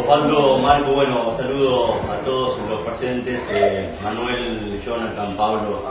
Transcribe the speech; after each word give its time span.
Osvaldo, 0.00 0.58
Marco, 0.58 0.92
bueno, 0.92 1.32
saludo 1.36 2.00
a 2.10 2.24
todos 2.24 2.58
los 2.68 2.80
presentes, 2.80 3.42
eh, 3.52 3.86
Manuel, 4.02 4.80
Jonathan, 4.84 5.36
Pablo, 5.36 5.82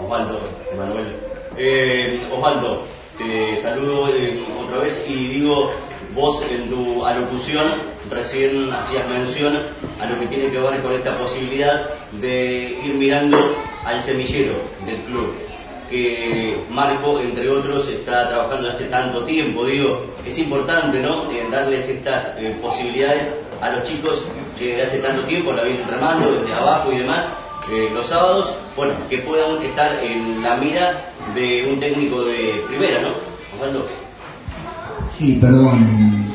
Osvaldo, 0.00 0.40
Manuel. 0.76 1.14
Eh, 1.56 2.26
Osvaldo, 2.32 2.82
te 3.16 3.62
saludo 3.62 4.08
eh, 4.08 4.42
otra 4.64 4.78
vez 4.78 5.04
y 5.08 5.28
digo, 5.28 5.70
vos 6.12 6.44
en 6.50 6.70
tu 6.70 7.06
alocución 7.06 7.66
recién 8.10 8.72
hacías 8.72 9.08
mención 9.08 9.56
a 10.00 10.06
lo 10.06 10.18
que 10.18 10.26
tiene 10.26 10.48
que 10.50 10.58
ver 10.58 10.82
con 10.82 10.92
esta 10.92 11.16
posibilidad 11.18 11.88
de 12.20 12.80
ir 12.84 12.94
mirando 12.94 13.54
al 13.84 14.02
semillero 14.02 14.54
del 14.84 14.98
club 15.02 15.34
que 15.92 16.56
Marco, 16.70 17.20
entre 17.20 17.50
otros, 17.50 17.86
está 17.86 18.26
trabajando 18.30 18.70
hace 18.70 18.84
tanto 18.86 19.24
tiempo. 19.24 19.66
Digo, 19.66 20.06
es 20.24 20.38
importante, 20.38 20.98
¿no? 21.00 21.30
Eh, 21.30 21.46
darles 21.50 21.86
estas 21.86 22.28
eh, 22.38 22.56
posibilidades 22.62 23.30
a 23.62 23.70
los 23.70 23.84
chicos 23.84 24.24
que 24.58 24.82
hace 24.82 24.98
tanto 24.98 25.22
tiempo 25.22 25.52
la 25.52 25.62
vienen 25.62 25.88
remando 25.88 26.32
desde 26.32 26.52
abajo 26.52 26.92
y 26.92 26.98
demás, 26.98 27.26
los 27.94 28.06
sábados, 28.06 28.56
bueno, 28.76 28.92
que 29.08 29.18
puedan 29.18 29.62
estar 29.62 29.92
en 30.04 30.42
la 30.42 30.56
mira 30.56 31.12
de 31.34 31.70
un 31.72 31.80
técnico 31.80 32.24
de 32.24 32.62
primera, 32.68 33.00
¿no? 33.00 33.08
Osvaldo. 33.54 33.86
Sí, 35.16 35.38
perdón, 35.40 36.26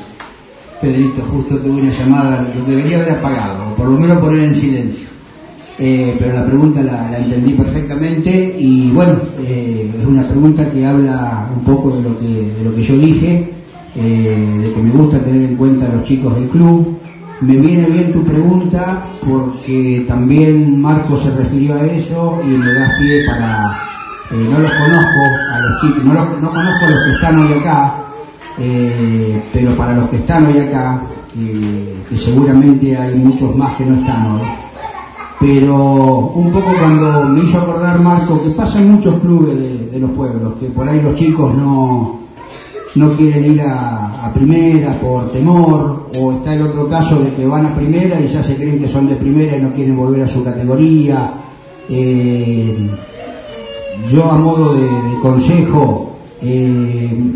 Pedrito, 0.81 1.21
justo 1.23 1.57
tuve 1.57 1.81
una 1.81 1.91
llamada, 1.91 2.47
lo 2.55 2.63
debería 2.63 2.97
haber 2.97 3.11
apagado, 3.11 3.71
o 3.71 3.75
por 3.75 3.87
lo 3.87 3.99
menos 3.99 4.19
poner 4.19 4.45
en 4.45 4.55
silencio. 4.55 5.07
Eh, 5.79 6.15
pero 6.17 6.33
la 6.33 6.45
pregunta 6.45 6.81
la, 6.81 7.11
la, 7.11 7.19
entendí 7.19 7.53
perfectamente 7.53 8.55
y 8.57 8.89
bueno, 8.89 9.13
eh, 9.39 9.91
es 9.95 10.05
una 10.05 10.27
pregunta 10.27 10.71
que 10.71 10.83
habla 10.83 11.47
un 11.55 11.63
poco 11.63 11.97
de 11.97 12.01
lo 12.01 12.17
que, 12.17 12.25
de 12.25 12.63
lo 12.63 12.73
que 12.73 12.81
yo 12.81 12.97
dije, 12.97 13.53
eh, 13.95 14.59
de 14.59 14.73
que 14.73 14.81
me 14.81 14.89
gusta 14.89 15.23
tener 15.23 15.49
en 15.49 15.55
cuenta 15.55 15.85
a 15.85 15.89
los 15.89 16.03
chicos 16.03 16.33
del 16.35 16.47
club. 16.49 16.97
Me 17.41 17.55
viene 17.55 17.85
bien 17.87 18.13
tu 18.13 18.23
pregunta 18.23 19.05
porque 19.23 20.03
también 20.07 20.81
Marco 20.81 21.15
se 21.15 21.29
refirió 21.31 21.75
a 21.75 21.85
eso 21.85 22.41
y 22.43 22.47
me 22.47 22.73
das 22.73 22.89
pie 22.99 23.25
para... 23.27 23.77
no 24.31 24.59
los 24.59 24.71
conozco 24.71 25.21
a 25.53 25.59
los 25.59 25.81
chicos, 25.81 26.03
no, 26.03 26.13
los, 26.15 26.41
no 26.41 26.49
conozco 26.49 26.85
a 26.85 26.89
los 26.89 27.03
que 27.03 27.11
están 27.11 27.39
hoy 27.39 27.53
acá, 27.53 27.95
pero 29.53 29.75
para 29.75 29.93
los 29.93 30.09
que 30.09 30.15
están 30.15 30.47
hoy 30.47 30.57
acá, 30.57 31.03
que 32.09 32.17
seguramente 32.17 32.97
hay 32.97 33.13
muchos 33.15 33.55
más 33.55 33.75
que 33.75 33.85
no 33.85 33.95
están 33.97 34.31
hoy, 34.31 34.41
pero 35.39 35.75
un 36.33 36.51
poco 36.51 36.71
cuando 36.79 37.25
me 37.25 37.43
hizo 37.43 37.59
acordar 37.61 37.99
Marco 37.99 38.43
que 38.43 38.49
pasa 38.49 38.79
en 38.79 38.93
muchos 38.93 39.19
clubes 39.19 39.91
de 39.91 39.99
los 39.99 40.09
pueblos, 40.11 40.55
que 40.59 40.67
por 40.69 40.89
ahí 40.89 41.01
los 41.01 41.13
chicos 41.13 41.53
no, 41.55 42.26
no 42.95 43.13
quieren 43.13 43.53
ir 43.53 43.61
a, 43.61 44.31
primera 44.33 44.91
por 44.99 45.31
temor, 45.31 46.09
o 46.17 46.33
está 46.33 46.53
el 46.53 46.63
otro 46.63 46.87
caso 46.87 47.19
de 47.19 47.29
que 47.31 47.45
van 47.47 47.65
a 47.65 47.75
primera 47.75 48.19
y 48.19 48.27
ya 48.27 48.43
se 48.43 48.55
creen 48.55 48.79
que 48.79 48.87
son 48.87 49.07
de 49.07 49.15
primera 49.15 49.57
y 49.57 49.61
no 49.61 49.73
quieren 49.73 49.95
volver 49.95 50.23
a 50.23 50.27
su 50.27 50.43
categoría. 50.43 51.31
Eh, 51.89 52.89
yo 54.11 54.29
a 54.29 54.37
modo 54.37 54.73
de, 54.73 54.81
de 54.81 55.19
consejo, 55.21 56.11
eh, 56.41 57.35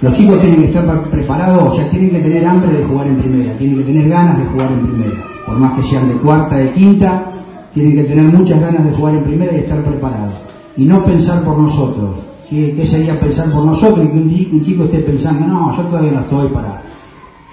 los 0.00 0.12
chicos 0.14 0.40
tienen 0.40 0.60
que 0.60 0.66
estar 0.66 1.10
preparados, 1.10 1.72
o 1.72 1.76
sea, 1.76 1.88
tienen 1.88 2.10
que 2.10 2.20
tener 2.20 2.44
hambre 2.44 2.72
de 2.72 2.84
jugar 2.84 3.06
en 3.06 3.16
primera, 3.16 3.56
tienen 3.56 3.78
que 3.78 3.84
tener 3.84 4.08
ganas 4.08 4.38
de 4.38 4.44
jugar 4.46 4.72
en 4.72 4.86
primera, 4.86 5.24
por 5.46 5.56
más 5.56 5.74
que 5.74 5.82
sean 5.84 6.08
de 6.08 6.14
cuarta, 6.14 6.56
de 6.56 6.70
quinta, 6.72 7.32
tienen 7.72 7.94
que 7.94 8.04
tener 8.04 8.24
muchas 8.24 8.60
ganas 8.60 8.84
de 8.84 8.90
jugar 8.92 9.14
en 9.14 9.24
primera 9.24 9.52
y 9.52 9.58
estar 9.58 9.82
preparados. 9.82 10.34
Y 10.76 10.84
no 10.86 11.04
pensar 11.04 11.42
por 11.44 11.58
nosotros. 11.58 12.31
¿Qué, 12.52 12.74
qué 12.74 12.84
sería 12.84 13.18
pensar 13.18 13.50
por 13.50 13.64
nosotros? 13.64 14.04
Y 14.04 14.08
que 14.08 14.54
un 14.54 14.62
chico, 14.62 14.84
esté 14.84 14.98
pensando, 14.98 15.46
no, 15.46 15.74
yo 15.74 15.84
todavía 15.84 16.12
no 16.12 16.20
estoy 16.20 16.48
para, 16.48 16.82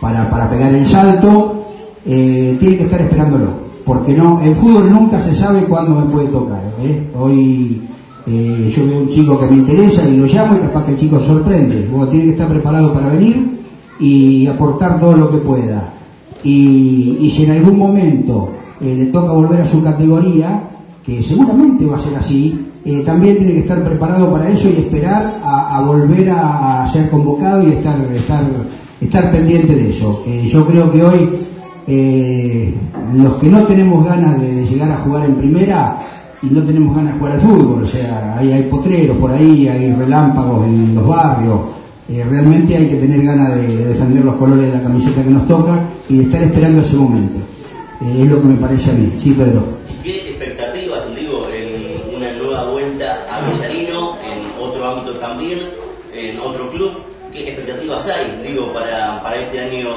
para, 0.02 0.30
para 0.30 0.50
pegar 0.50 0.74
el 0.74 0.86
salto. 0.86 1.64
Eh, 2.06 2.58
tiene 2.60 2.76
que 2.76 2.84
estar 2.84 3.00
esperándolo. 3.00 3.70
Porque 3.86 4.14
no, 4.14 4.42
el 4.42 4.54
fútbol 4.58 4.92
nunca 4.92 5.22
se 5.22 5.34
sabe 5.34 5.62
cuándo 5.62 5.96
me 5.96 6.12
puede 6.12 6.28
tocar. 6.28 6.60
¿eh? 6.82 7.12
Hoy 7.18 7.82
eh, 8.28 8.74
yo 8.76 8.86
veo 8.88 9.00
un 9.00 9.08
chico 9.08 9.40
que 9.40 9.46
me 9.46 9.56
interesa 9.56 10.06
y 10.06 10.18
lo 10.18 10.26
llamo 10.26 10.58
y 10.58 10.60
capaz 10.60 10.84
que 10.84 10.92
el 10.92 10.98
chico 10.98 11.18
sorprende. 11.18 11.88
Bueno, 11.90 12.10
tiene 12.10 12.26
que 12.26 12.32
estar 12.32 12.50
preparado 12.50 12.94
para 12.94 13.08
venir 13.08 13.62
y 14.02 14.48
aportar 14.48 15.00
todo 15.00 15.16
lo 15.16 15.32
que 15.32 15.38
pueda. 15.38 15.94
Y, 16.44 17.32
si 17.34 17.46
en 17.46 17.52
algún 17.52 17.78
momento 17.78 18.50
le 18.82 19.06
toca 19.06 19.32
volver 19.32 19.62
a 19.62 19.66
su 19.66 19.82
categoría, 19.82 20.62
que 21.06 21.24
seguramente 21.24 21.86
va 21.86 21.96
a 21.96 22.00
ser 22.00 22.16
así, 22.18 22.69
eh, 22.86 23.04
también 23.06 23.38
tiene 23.38 23.54
que 23.54 23.60
estar 23.60 23.84
preparado 23.84 24.32
para 24.32 24.50
eso 24.50 24.70
y 24.70 24.80
esperar 24.80 25.40
a, 25.44 25.82
volver 25.82 26.30
a, 26.32 26.88
ser 26.92 27.10
convocado 27.10 27.68
y 27.68 27.72
estar, 27.74 28.00
estar, 28.14 28.44
estar 29.00 29.32
pendiente 29.32 29.76
de 29.76 29.90
eso. 29.90 30.24
Eh, 30.26 30.48
yo 30.48 30.66
creo 30.66 30.92
que 30.92 31.04
hoy 31.04 31.30
los 33.16 33.34
que 33.36 33.50
no 33.50 33.64
tenemos 33.64 34.06
ganas 34.06 34.40
de, 34.40 34.66
llegar 34.66 34.92
a 34.92 34.98
jugar 34.98 35.26
en 35.26 35.36
primera 35.36 35.98
y 36.42 36.48
no 36.48 36.62
tenemos 36.64 36.96
ganas 36.96 37.14
de 37.14 37.20
jugar 37.20 37.34
al 37.34 37.42
fútbol, 37.42 37.84
o 37.84 37.88
sea, 37.88 38.36
hay, 38.38 38.52
hay 38.52 38.64
potreros 38.64 39.18
por 39.18 39.32
ahí, 39.32 39.68
hay 39.68 39.94
relámpagos 39.94 40.68
en 40.68 40.94
los 40.94 41.08
barrios, 41.08 41.60
realmente 42.08 42.78
hay 42.78 42.88
que 42.88 42.98
tener 42.98 43.24
ganas 43.24 43.56
de, 43.56 43.94
de 43.94 44.24
los 44.24 44.36
colores 44.36 44.72
de 44.72 44.78
la 44.78 44.84
camiseta 44.84 45.24
que 45.24 45.32
nos 45.32 45.48
toca 45.48 45.84
y 46.08 46.18
de 46.18 46.24
estar 46.24 46.44
esperando 46.44 46.82
ese 46.82 46.96
momento. 46.96 47.40
Eh, 48.02 48.24
es 48.24 48.30
lo 48.30 48.42
que 48.42 48.48
me 48.48 48.56
parece 48.56 48.92
a 48.92 48.94
mí. 48.94 49.12
Sí, 49.18 49.34
Pedro. 49.34 49.79
digo, 58.44 58.74
para, 58.74 59.22
para 59.24 59.42
este 59.42 59.60
año 59.60 59.90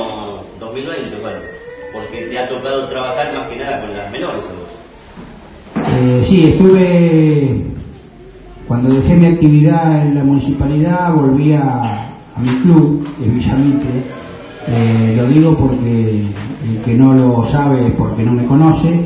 2020, 0.58 1.18
bueno, 1.20 1.38
porque 1.92 2.22
te 2.22 2.38
ha 2.38 2.48
tocado 2.48 2.88
trabajar 2.88 3.32
más 3.34 3.48
que 3.48 3.56
nada 3.56 3.80
con 3.80 3.96
las 3.96 4.10
menores. 4.10 4.44
Eh, 5.76 6.22
sí, 6.24 6.46
estuve, 6.46 7.64
cuando 8.66 8.94
dejé 8.94 9.14
mi 9.16 9.26
actividad 9.26 10.06
en 10.06 10.14
la 10.14 10.24
municipalidad, 10.24 11.12
volví 11.12 11.52
a, 11.52 12.08
mi 12.40 12.48
club 12.62 13.06
de 13.18 13.28
Villamitre. 13.28 13.90
Eh, 14.68 15.14
lo 15.16 15.26
digo 15.26 15.54
porque 15.54 16.24
el 16.64 16.82
que 16.82 16.94
no 16.94 17.12
lo 17.12 17.44
sabe 17.44 17.88
es 17.88 17.92
porque 17.92 18.22
no 18.22 18.32
me 18.32 18.46
conoce, 18.46 19.00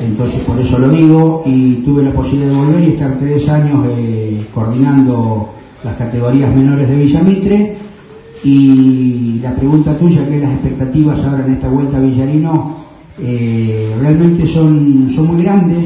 entonces 0.00 0.40
por 0.40 0.58
eso 0.58 0.78
lo 0.78 0.88
digo 0.88 1.42
y 1.44 1.74
tuve 1.84 2.02
la 2.02 2.12
posibilidad 2.12 2.50
de 2.50 2.56
volver 2.56 2.84
y 2.84 2.92
estar 2.92 3.18
tres 3.18 3.46
años 3.48 3.84
eh, 3.90 4.46
coordinando 4.54 5.50
las 5.84 5.96
categorías 5.96 6.54
menores 6.54 6.88
de 6.88 6.96
Villamitre 6.96 7.76
y 8.44 9.38
la 9.42 9.54
pregunta 9.54 9.96
tuya, 9.98 10.26
que 10.28 10.38
las 10.38 10.52
expectativas 10.52 11.24
ahora 11.24 11.46
en 11.46 11.52
esta 11.52 11.68
vuelta 11.68 11.98
a 11.98 12.00
Villarino, 12.00 12.76
eh, 13.18 13.94
realmente 14.00 14.46
son, 14.46 15.08
son 15.14 15.28
muy 15.28 15.42
grandes, 15.42 15.84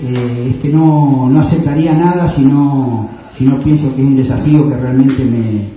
eh, 0.00 0.50
es 0.50 0.56
que 0.56 0.70
no, 0.70 1.28
no 1.30 1.40
aceptaría 1.40 1.94
nada 1.94 2.26
si 2.26 2.44
no, 2.44 3.08
si 3.36 3.44
no 3.44 3.58
pienso 3.60 3.94
que 3.94 4.02
es 4.02 4.06
un 4.08 4.16
desafío 4.16 4.68
que 4.68 4.76
realmente 4.76 5.24
me, 5.24 5.74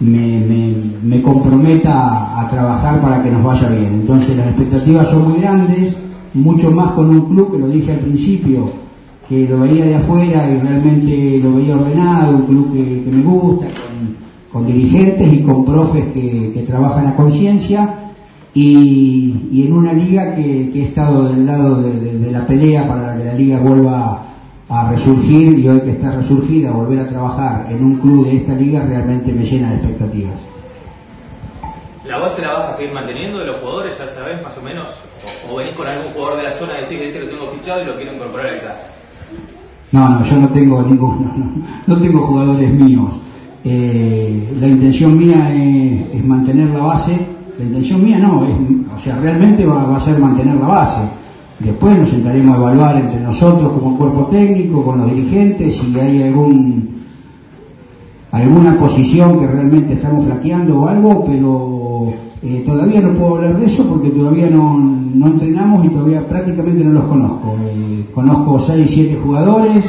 me, 0.00 0.40
me, 0.40 0.74
me, 1.02 1.22
comprometa 1.22 2.40
a 2.40 2.48
trabajar 2.48 3.00
para 3.02 3.22
que 3.22 3.30
nos 3.30 3.42
vaya 3.42 3.68
bien. 3.68 3.94
Entonces 3.94 4.36
las 4.36 4.46
expectativas 4.48 5.08
son 5.08 5.28
muy 5.30 5.40
grandes, 5.40 5.96
mucho 6.32 6.70
más 6.70 6.92
con 6.92 7.10
un 7.10 7.28
club 7.28 7.52
que 7.52 7.58
lo 7.58 7.68
dije 7.68 7.92
al 7.92 8.00
principio, 8.00 8.70
que 9.28 9.46
lo 9.48 9.60
veía 9.60 9.84
de 9.84 9.96
afuera 9.96 10.50
y 10.50 10.58
realmente 10.60 11.40
lo 11.42 11.56
veía 11.56 11.76
ordenado, 11.76 12.36
un 12.36 12.46
club 12.46 12.72
que, 12.72 13.04
que 13.04 13.10
me 13.10 13.22
gusta, 13.22 13.66
con, 13.66 14.25
con, 14.56 14.66
dirigentes 14.66 15.32
y 15.32 15.42
con 15.42 15.64
profes 15.64 16.06
que, 16.14 16.52
que 16.54 16.62
trabajan 16.62 17.06
a 17.08 17.14
conciencia 17.14 17.94
y, 18.54 19.48
y, 19.52 19.66
en 19.66 19.72
una 19.74 19.92
liga 19.92 20.34
que, 20.34 20.70
que, 20.72 20.80
he 20.80 20.84
estado 20.84 21.28
del 21.28 21.44
lado 21.44 21.82
de, 21.82 21.92
de, 22.00 22.18
de 22.18 22.30
la 22.32 22.46
pelea 22.46 22.88
para 22.88 23.14
que 23.16 23.24
la 23.24 23.34
liga 23.34 23.58
vuelva 23.58 24.22
a 24.70 24.90
resurgir 24.90 25.58
y 25.58 25.68
hoy 25.68 25.80
que 25.80 25.90
está 25.90 26.10
resurgida, 26.12 26.72
volver 26.72 27.00
a 27.00 27.06
trabajar 27.06 27.66
en 27.68 27.84
un 27.84 27.96
club 27.96 28.26
de 28.26 28.38
esta 28.38 28.54
liga 28.54 28.82
realmente 28.82 29.30
me 29.30 29.44
llena 29.44 29.68
de 29.70 29.76
expectativas. 29.76 30.40
¿La 32.06 32.18
base 32.18 32.40
la 32.40 32.52
vas 32.54 32.74
a 32.74 32.76
seguir 32.78 32.94
manteniendo 32.94 33.38
de 33.40 33.46
los 33.46 33.56
jugadores, 33.56 33.98
ya 33.98 34.08
sabes, 34.08 34.42
más 34.42 34.56
o 34.56 34.62
menos? 34.62 34.88
¿O, 35.48 35.52
o 35.52 35.56
venís 35.56 35.74
con 35.74 35.86
algún 35.86 36.12
jugador 36.12 36.38
de 36.38 36.42
la 36.44 36.52
zona 36.52 36.78
y 36.78 36.80
decís 36.82 36.98
que 36.98 37.08
este 37.08 37.20
lo 37.20 37.28
tengo 37.28 37.48
fichado 37.48 37.82
y 37.82 37.84
lo 37.84 37.96
quiero 37.96 38.14
incorporar 38.14 38.46
a 38.46 38.60
casa? 38.60 38.86
No, 39.92 40.08
no, 40.08 40.24
yo 40.24 40.36
no 40.36 40.48
tengo 40.48 40.82
ninguno, 40.82 41.30
no, 41.36 41.94
no 41.94 42.00
tengo 42.00 42.20
jugadores 42.20 42.70
míos. 42.72 43.25
Eh, 43.68 44.56
la 44.60 44.68
intención 44.68 45.18
mía 45.18 45.52
es, 45.52 46.24
mantener 46.24 46.70
la 46.70 46.84
base, 46.84 47.18
La 47.58 47.64
intención 47.64 48.04
mía 48.04 48.16
no, 48.20 48.44
es, 48.44 48.52
o 48.94 48.98
sea, 48.98 49.18
realmente 49.18 49.66
va, 49.66 49.96
a 49.96 49.98
ser 49.98 50.20
mantener 50.20 50.54
la 50.54 50.68
base. 50.68 51.00
Después 51.58 51.98
nos 51.98 52.10
sentaremos 52.10 52.56
a 52.56 52.60
evaluar 52.60 52.96
entre 52.96 53.18
nosotros 53.18 53.72
como 53.72 53.98
cuerpo 53.98 54.26
técnico, 54.26 54.84
con 54.84 54.98
los 54.98 55.10
dirigentes, 55.12 55.74
si 55.74 55.98
hay 55.98 56.22
algún 56.22 56.94
alguna 58.30 58.78
posición 58.78 59.40
que 59.40 59.46
realmente 59.48 59.94
estamos 59.94 60.26
flaqueando 60.26 60.82
o 60.82 60.86
algo, 60.86 61.24
pero 61.24 62.12
eh, 62.42 62.62
todavía 62.64 63.00
no 63.00 63.14
puedo 63.14 63.36
hablar 63.36 63.58
de 63.58 63.66
eso 63.66 63.84
porque 63.88 64.10
todavía 64.10 64.48
no, 64.48 64.78
no 64.78 65.26
entrenamos 65.26 65.84
y 65.84 65.88
todavía 65.88 66.20
prácticamente 66.28 66.84
no 66.84 66.92
los 66.92 67.04
conozco. 67.06 67.56
Eh, 67.62 68.06
conozco 68.14 68.60
6, 68.60 68.88
7 68.88 69.18
jugadores, 69.24 69.84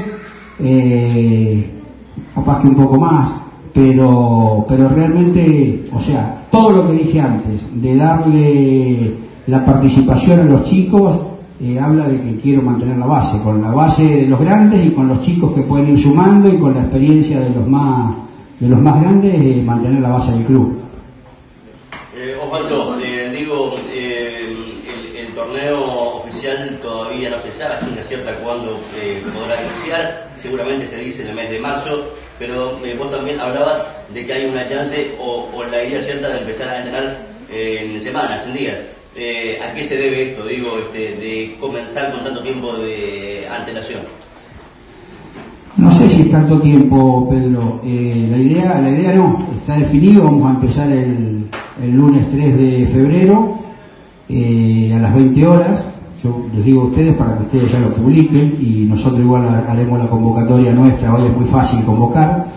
capaz 2.33 2.61
que 2.61 2.67
un 2.69 2.75
poco 2.75 2.97
más, 2.97 3.46
pero, 3.77 4.65
pero 4.67 4.89
realmente, 4.89 5.85
o 5.93 6.01
sea, 6.01 6.41
todo 6.49 6.71
lo 6.71 6.87
que 6.87 6.93
dije 6.93 7.21
antes, 7.21 7.61
de 7.79 7.95
darle 7.95 9.13
la 9.45 9.63
participación 9.63 10.39
a 10.39 10.43
los 10.45 10.63
chicos, 10.63 11.15
eh, 11.61 11.79
habla 11.79 12.07
de 12.07 12.19
que 12.19 12.39
quiero 12.41 12.63
mantener 12.63 12.97
la 12.97 13.05
base, 13.05 13.39
con 13.43 13.61
la 13.61 13.69
base 13.69 14.03
de 14.03 14.27
los 14.27 14.39
grandes 14.39 14.83
y 14.83 14.89
con 14.89 15.07
los 15.07 15.21
chicos 15.21 15.53
que 15.53 15.61
pueden 15.61 15.89
ir 15.89 15.99
sumando 15.99 16.49
y 16.49 16.57
con 16.57 16.73
la 16.73 16.81
experiencia 16.81 17.39
de 17.39 17.51
los 17.51 17.67
más, 17.67 18.15
de 18.59 18.67
los 18.67 18.81
más 18.81 18.99
grandes, 18.99 19.35
eh, 19.35 19.61
mantener 19.63 20.01
la 20.01 20.09
base 20.09 20.31
del 20.31 20.45
club. 20.45 20.79
Eh, 22.15 22.35
Osvaldo, 22.43 22.99
eh, 22.99 23.31
digo, 23.37 23.75
el, 23.93 24.57
torneo 25.35 26.23
oficial 26.23 26.79
todavía 26.81 27.29
no 27.29 27.39
se 27.43 27.51
sabe, 27.51 27.77
ciencia 27.81 28.03
cierta 28.07 28.33
cuándo 28.37 28.79
podrá 29.35 29.63
iniciar, 29.63 30.31
seguramente 30.35 30.87
se 30.87 30.97
dice 30.97 31.21
en 31.21 31.29
el 31.29 31.35
mes 31.35 31.51
de 31.51 31.59
marzo, 31.59 32.07
pero 32.39 32.83
eh, 32.85 32.95
vos 32.97 33.11
también 33.11 33.39
hablabas 33.39 33.83
de 34.13 34.25
que 34.25 34.33
hay 34.33 34.45
una 34.45 34.67
chance 34.67 35.15
o, 35.19 35.47
la 35.69 35.83
idea 35.83 36.01
cierta 36.01 36.29
de 36.29 36.39
empezar 36.39 36.69
a 36.69 36.77
entrenar 36.79 37.17
eh, 37.51 37.91
en 37.93 38.01
semanas, 38.01 38.45
en 38.45 38.53
días. 38.53 38.79
Eh, 39.15 39.59
¿A 39.61 39.73
qué 39.73 39.83
se 39.83 39.97
debe 39.97 40.31
esto, 40.31 40.45
digo, 40.45 40.69
este, 40.77 41.15
de 41.15 41.57
comenzar 41.59 42.11
con 42.11 42.23
tanto 42.23 42.43
tiempo 42.43 42.73
de 42.73 43.47
antelación? 43.49 44.01
No 45.75 45.91
sé 45.91 46.09
si 46.09 46.23
es 46.23 46.31
tanto 46.31 46.59
tiempo, 46.59 47.27
Pedro. 47.29 47.81
Eh, 47.83 48.27
la 48.29 48.37
idea, 48.37 48.81
la 48.81 48.89
idea 48.89 49.13
no, 49.13 49.47
está 49.57 49.77
definido. 49.77 50.25
Vamos 50.25 50.51
a 50.51 50.55
empezar 50.55 50.91
el, 50.91 51.47
el 51.81 51.91
lunes 51.91 52.29
3 52.29 52.57
de 52.57 52.87
febrero 52.87 53.59
a 54.29 54.99
las 54.99 55.15
20 55.15 55.47
horas. 55.47 55.83
Yo 56.23 56.45
les 56.53 56.65
digo 56.65 56.81
a 56.81 56.85
ustedes 56.85 57.15
para 57.15 57.37
que 57.37 57.43
ustedes 57.43 57.71
ya 57.71 57.79
lo 57.79 57.93
publiquen 57.93 58.55
y 58.59 58.85
nosotros 58.89 59.19
igual 59.21 59.45
ha- 59.45 59.71
haremos 59.71 59.99
la 59.99 60.09
convocatoria 60.09 60.73
nuestra. 60.73 61.13
Hoy 61.13 61.27
es 61.29 61.35
muy 61.37 61.45
fácil 61.45 61.83
convocar. 61.83 62.47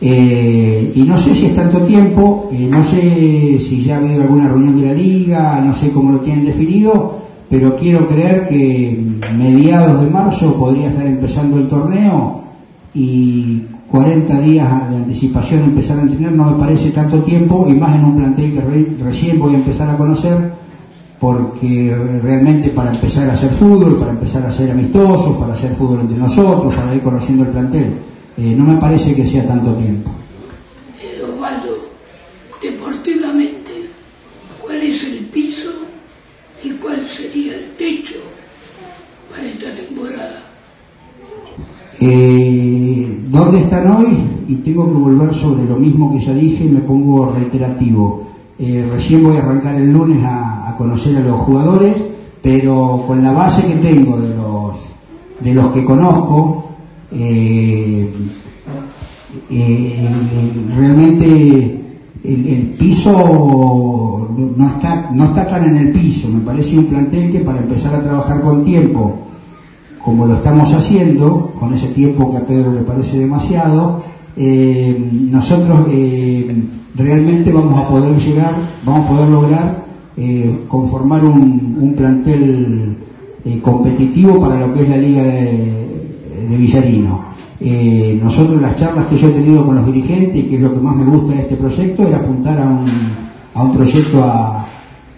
Eh, 0.00 0.92
y 0.94 1.02
no 1.02 1.16
sé 1.16 1.34
si 1.34 1.46
es 1.46 1.54
tanto 1.56 1.82
tiempo, 1.82 2.48
eh, 2.52 2.68
no 2.70 2.82
sé 2.82 3.58
si 3.60 3.82
ya 3.84 3.96
ha 3.96 3.98
habido 3.98 4.22
alguna 4.22 4.48
reunión 4.48 4.80
de 4.80 4.86
la 4.88 4.92
liga, 4.94 5.60
no 5.64 5.72
sé 5.74 5.90
cómo 5.92 6.10
lo 6.12 6.20
tienen 6.20 6.44
definido, 6.44 7.18
pero 7.48 7.76
quiero 7.76 8.08
creer 8.08 8.48
que 8.48 9.00
mediados 9.36 10.00
de 10.04 10.10
marzo 10.10 10.54
podría 10.56 10.88
estar 10.90 11.06
empezando 11.06 11.56
el 11.58 11.68
torneo 11.68 12.40
y 12.94 13.62
40 13.90 14.40
días 14.40 14.90
de 14.90 14.96
anticipación 14.96 15.62
empezar 15.64 15.98
a 15.98 16.02
entrenar 16.02 16.32
no 16.32 16.50
me 16.50 16.58
parece 16.58 16.90
tanto 16.90 17.22
tiempo 17.22 17.66
y 17.68 17.72
más 17.74 17.94
en 17.94 18.04
un 18.04 18.16
plantel 18.16 18.54
que 18.54 18.60
re- 18.60 18.88
recién 19.04 19.38
voy 19.38 19.54
a 19.54 19.58
empezar 19.58 19.88
a 19.90 19.96
conocer 19.96 20.52
porque 21.22 21.96
realmente 22.20 22.70
para 22.70 22.92
empezar 22.92 23.30
a 23.30 23.34
hacer 23.34 23.50
fútbol, 23.50 23.96
para 23.96 24.10
empezar 24.10 24.44
a 24.44 24.50
ser 24.50 24.72
amistosos, 24.72 25.36
para 25.36 25.52
hacer 25.52 25.72
fútbol 25.72 26.00
entre 26.00 26.18
nosotros, 26.18 26.74
para 26.74 26.92
ir 26.96 27.00
conociendo 27.00 27.44
el 27.44 27.50
plantel, 27.50 27.94
eh, 28.36 28.54
no 28.58 28.64
me 28.64 28.76
parece 28.78 29.14
que 29.14 29.24
sea 29.24 29.46
tanto 29.46 29.72
tiempo. 29.74 30.10
Eh, 31.00 31.22
Osvaldo, 31.22 31.78
deportivamente, 32.60 33.70
¿cuál 34.60 34.82
es 34.82 35.04
el 35.04 35.18
piso 35.26 35.70
y 36.60 36.70
cuál 36.70 37.00
sería 37.06 37.54
el 37.54 37.66
techo 37.76 38.18
para 39.30 39.44
esta 39.44 39.72
temporada? 39.76 40.42
Eh, 42.00 43.20
¿Dónde 43.28 43.60
están 43.60 43.86
hoy? 43.92 44.18
Y 44.48 44.56
tengo 44.56 44.86
que 44.86 44.98
volver 44.98 45.32
sobre 45.36 45.66
lo 45.66 45.76
mismo 45.76 46.12
que 46.12 46.18
ya 46.18 46.34
dije 46.34 46.64
y 46.64 46.68
me 46.68 46.80
pongo 46.80 47.30
reiterativo. 47.30 48.31
Eh, 48.58 48.88
recién 48.92 49.24
voy 49.24 49.36
a 49.36 49.40
arrancar 49.40 49.74
el 49.76 49.92
lunes 49.92 50.22
a, 50.24 50.74
conocer 50.76 51.16
a 51.16 51.20
los 51.20 51.40
jugadores, 51.40 51.96
pero 52.42 53.04
con 53.06 53.22
la 53.22 53.32
base 53.32 53.66
que 53.66 53.74
tengo 53.76 54.16
de 54.16 54.34
los, 54.34 54.76
de 55.40 55.54
los 55.54 55.72
que 55.72 55.84
conozco, 55.84 56.64
eh, 57.12 58.10
eh, 59.50 60.08
realmente 60.74 61.24
el, 62.24 62.46
el 62.46 62.74
piso 62.78 64.28
no 64.56 64.66
está, 64.66 65.10
no 65.12 65.24
está 65.24 65.46
tan 65.46 65.64
en 65.64 65.76
el 65.76 65.92
piso. 65.92 66.28
Me 66.28 66.40
parece 66.40 66.78
un 66.78 66.86
plantel 66.86 67.30
que 67.30 67.40
para 67.40 67.60
empezar 67.60 67.94
a 67.94 68.00
trabajar 68.00 68.40
con 68.40 68.64
tiempo, 68.64 69.18
como 70.04 70.26
lo 70.26 70.34
estamos 70.34 70.72
haciendo, 70.72 71.52
con 71.58 71.72
ese 71.74 71.88
tiempo 71.88 72.30
que 72.30 72.38
a 72.38 72.46
Pedro 72.46 72.72
le 72.72 72.82
parece 72.82 73.18
demasiado, 73.18 74.02
eh, 74.36 75.10
nosotros 75.30 75.86
eh, 75.90 76.64
realmente 76.94 77.52
vamos 77.52 77.84
a 77.84 77.88
poder 77.88 78.18
llegar, 78.18 78.52
vamos 78.84 79.06
a 79.06 79.12
poder 79.12 79.28
lograr 79.28 79.82
eh, 80.16 80.64
conformar 80.68 81.24
un, 81.24 81.94
plantel 81.96 82.96
eh, 83.44 83.60
competitivo 83.60 84.40
para 84.40 84.58
lo 84.60 84.72
que 84.74 84.82
es 84.82 84.88
la 84.88 84.96
Liga 84.96 85.22
de, 85.22 86.56
Villarino. 86.56 87.32
Eh, 87.60 88.18
nosotros 88.22 88.60
las 88.60 88.76
charlas 88.76 89.06
que 89.06 89.16
yo 89.16 89.28
he 89.28 89.32
tenido 89.32 89.64
con 89.64 89.76
los 89.76 89.86
dirigentes, 89.86 90.44
que 90.44 90.56
es 90.56 90.60
lo 90.60 90.74
que 90.74 90.80
más 90.80 90.96
me 90.96 91.04
gusta 91.04 91.34
de 91.34 91.40
este 91.40 91.56
proyecto, 91.56 92.06
era 92.06 92.18
apuntar 92.18 92.60
a 92.60 92.66
un, 92.66 92.84
a 93.54 93.62
un 93.62 93.72
proyecto 93.74 94.22
a, 94.22 94.66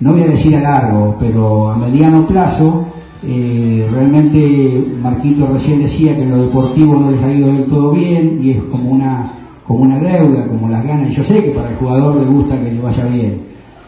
no 0.01 0.13
voy 0.13 0.23
a 0.23 0.29
decir 0.29 0.55
a 0.57 0.61
largo, 0.61 1.17
pero 1.19 1.71
a 1.71 1.77
mediano 1.77 2.25
plazo. 2.27 2.87
Eh, 3.27 3.89
realmente 3.91 4.87
Marquito 5.03 5.49
recién 5.53 5.81
decía 5.81 6.15
que 6.15 6.23
en 6.23 6.31
lo 6.31 6.43
deportivo 6.43 6.95
no 6.95 7.11
les 7.11 7.23
ha 7.23 7.33
ido 7.33 7.53
del 7.53 7.65
todo 7.65 7.93
bien 7.93 8.41
y 8.43 8.51
es 8.51 8.63
como 8.65 8.91
una, 8.91 9.33
como 9.67 9.81
una 9.81 9.99
deuda, 9.99 10.47
como 10.47 10.69
las 10.69 10.85
ganas. 10.85 11.15
Yo 11.15 11.25
sé 11.25 11.43
que 11.43 11.51
para 11.51 11.71
el 11.71 11.77
jugador 11.77 12.17
le 12.17 12.27
gusta 12.27 12.61
que 12.61 12.73
le 12.73 12.81
vaya 12.81 13.05
bien. 13.07 13.43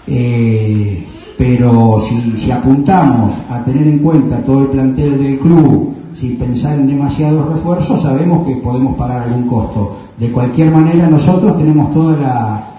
Eh, 0.06 1.06
pero 1.36 2.00
si, 2.00 2.38
si 2.38 2.50
apuntamos 2.50 3.34
a 3.50 3.62
tener 3.64 3.86
en 3.86 3.98
cuenta 3.98 4.42
todo 4.42 4.62
el 4.62 4.68
plantel 4.68 5.22
del 5.22 5.38
club, 5.38 5.94
sin 6.14 6.36
pensar 6.36 6.78
en 6.78 6.86
demasiados 6.86 7.46
refuerzos, 7.52 8.00
sabemos 8.00 8.46
que 8.46 8.56
podemos 8.56 8.96
pagar 8.96 9.24
algún 9.24 9.46
costo. 9.46 9.96
De 10.18 10.32
cualquier 10.32 10.70
manera, 10.70 11.08
nosotros 11.08 11.58
tenemos 11.58 11.92
toda 11.92 12.16
la, 12.16 12.75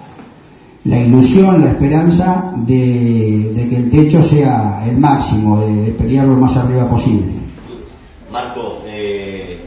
la 0.88 0.98
ilusión, 1.00 1.60
la 1.62 1.70
esperanza 1.72 2.50
de, 2.66 3.52
de 3.54 3.68
que 3.68 3.76
el 3.76 3.90
techo 3.90 4.22
sea 4.22 4.82
el 4.86 4.96
máximo, 4.96 5.60
de, 5.60 5.74
de 5.82 5.90
pelear 5.90 6.26
lo 6.26 6.36
más 6.36 6.56
arriba 6.56 6.88
posible. 6.88 7.30
Marco, 8.32 8.82
eh, 8.86 9.60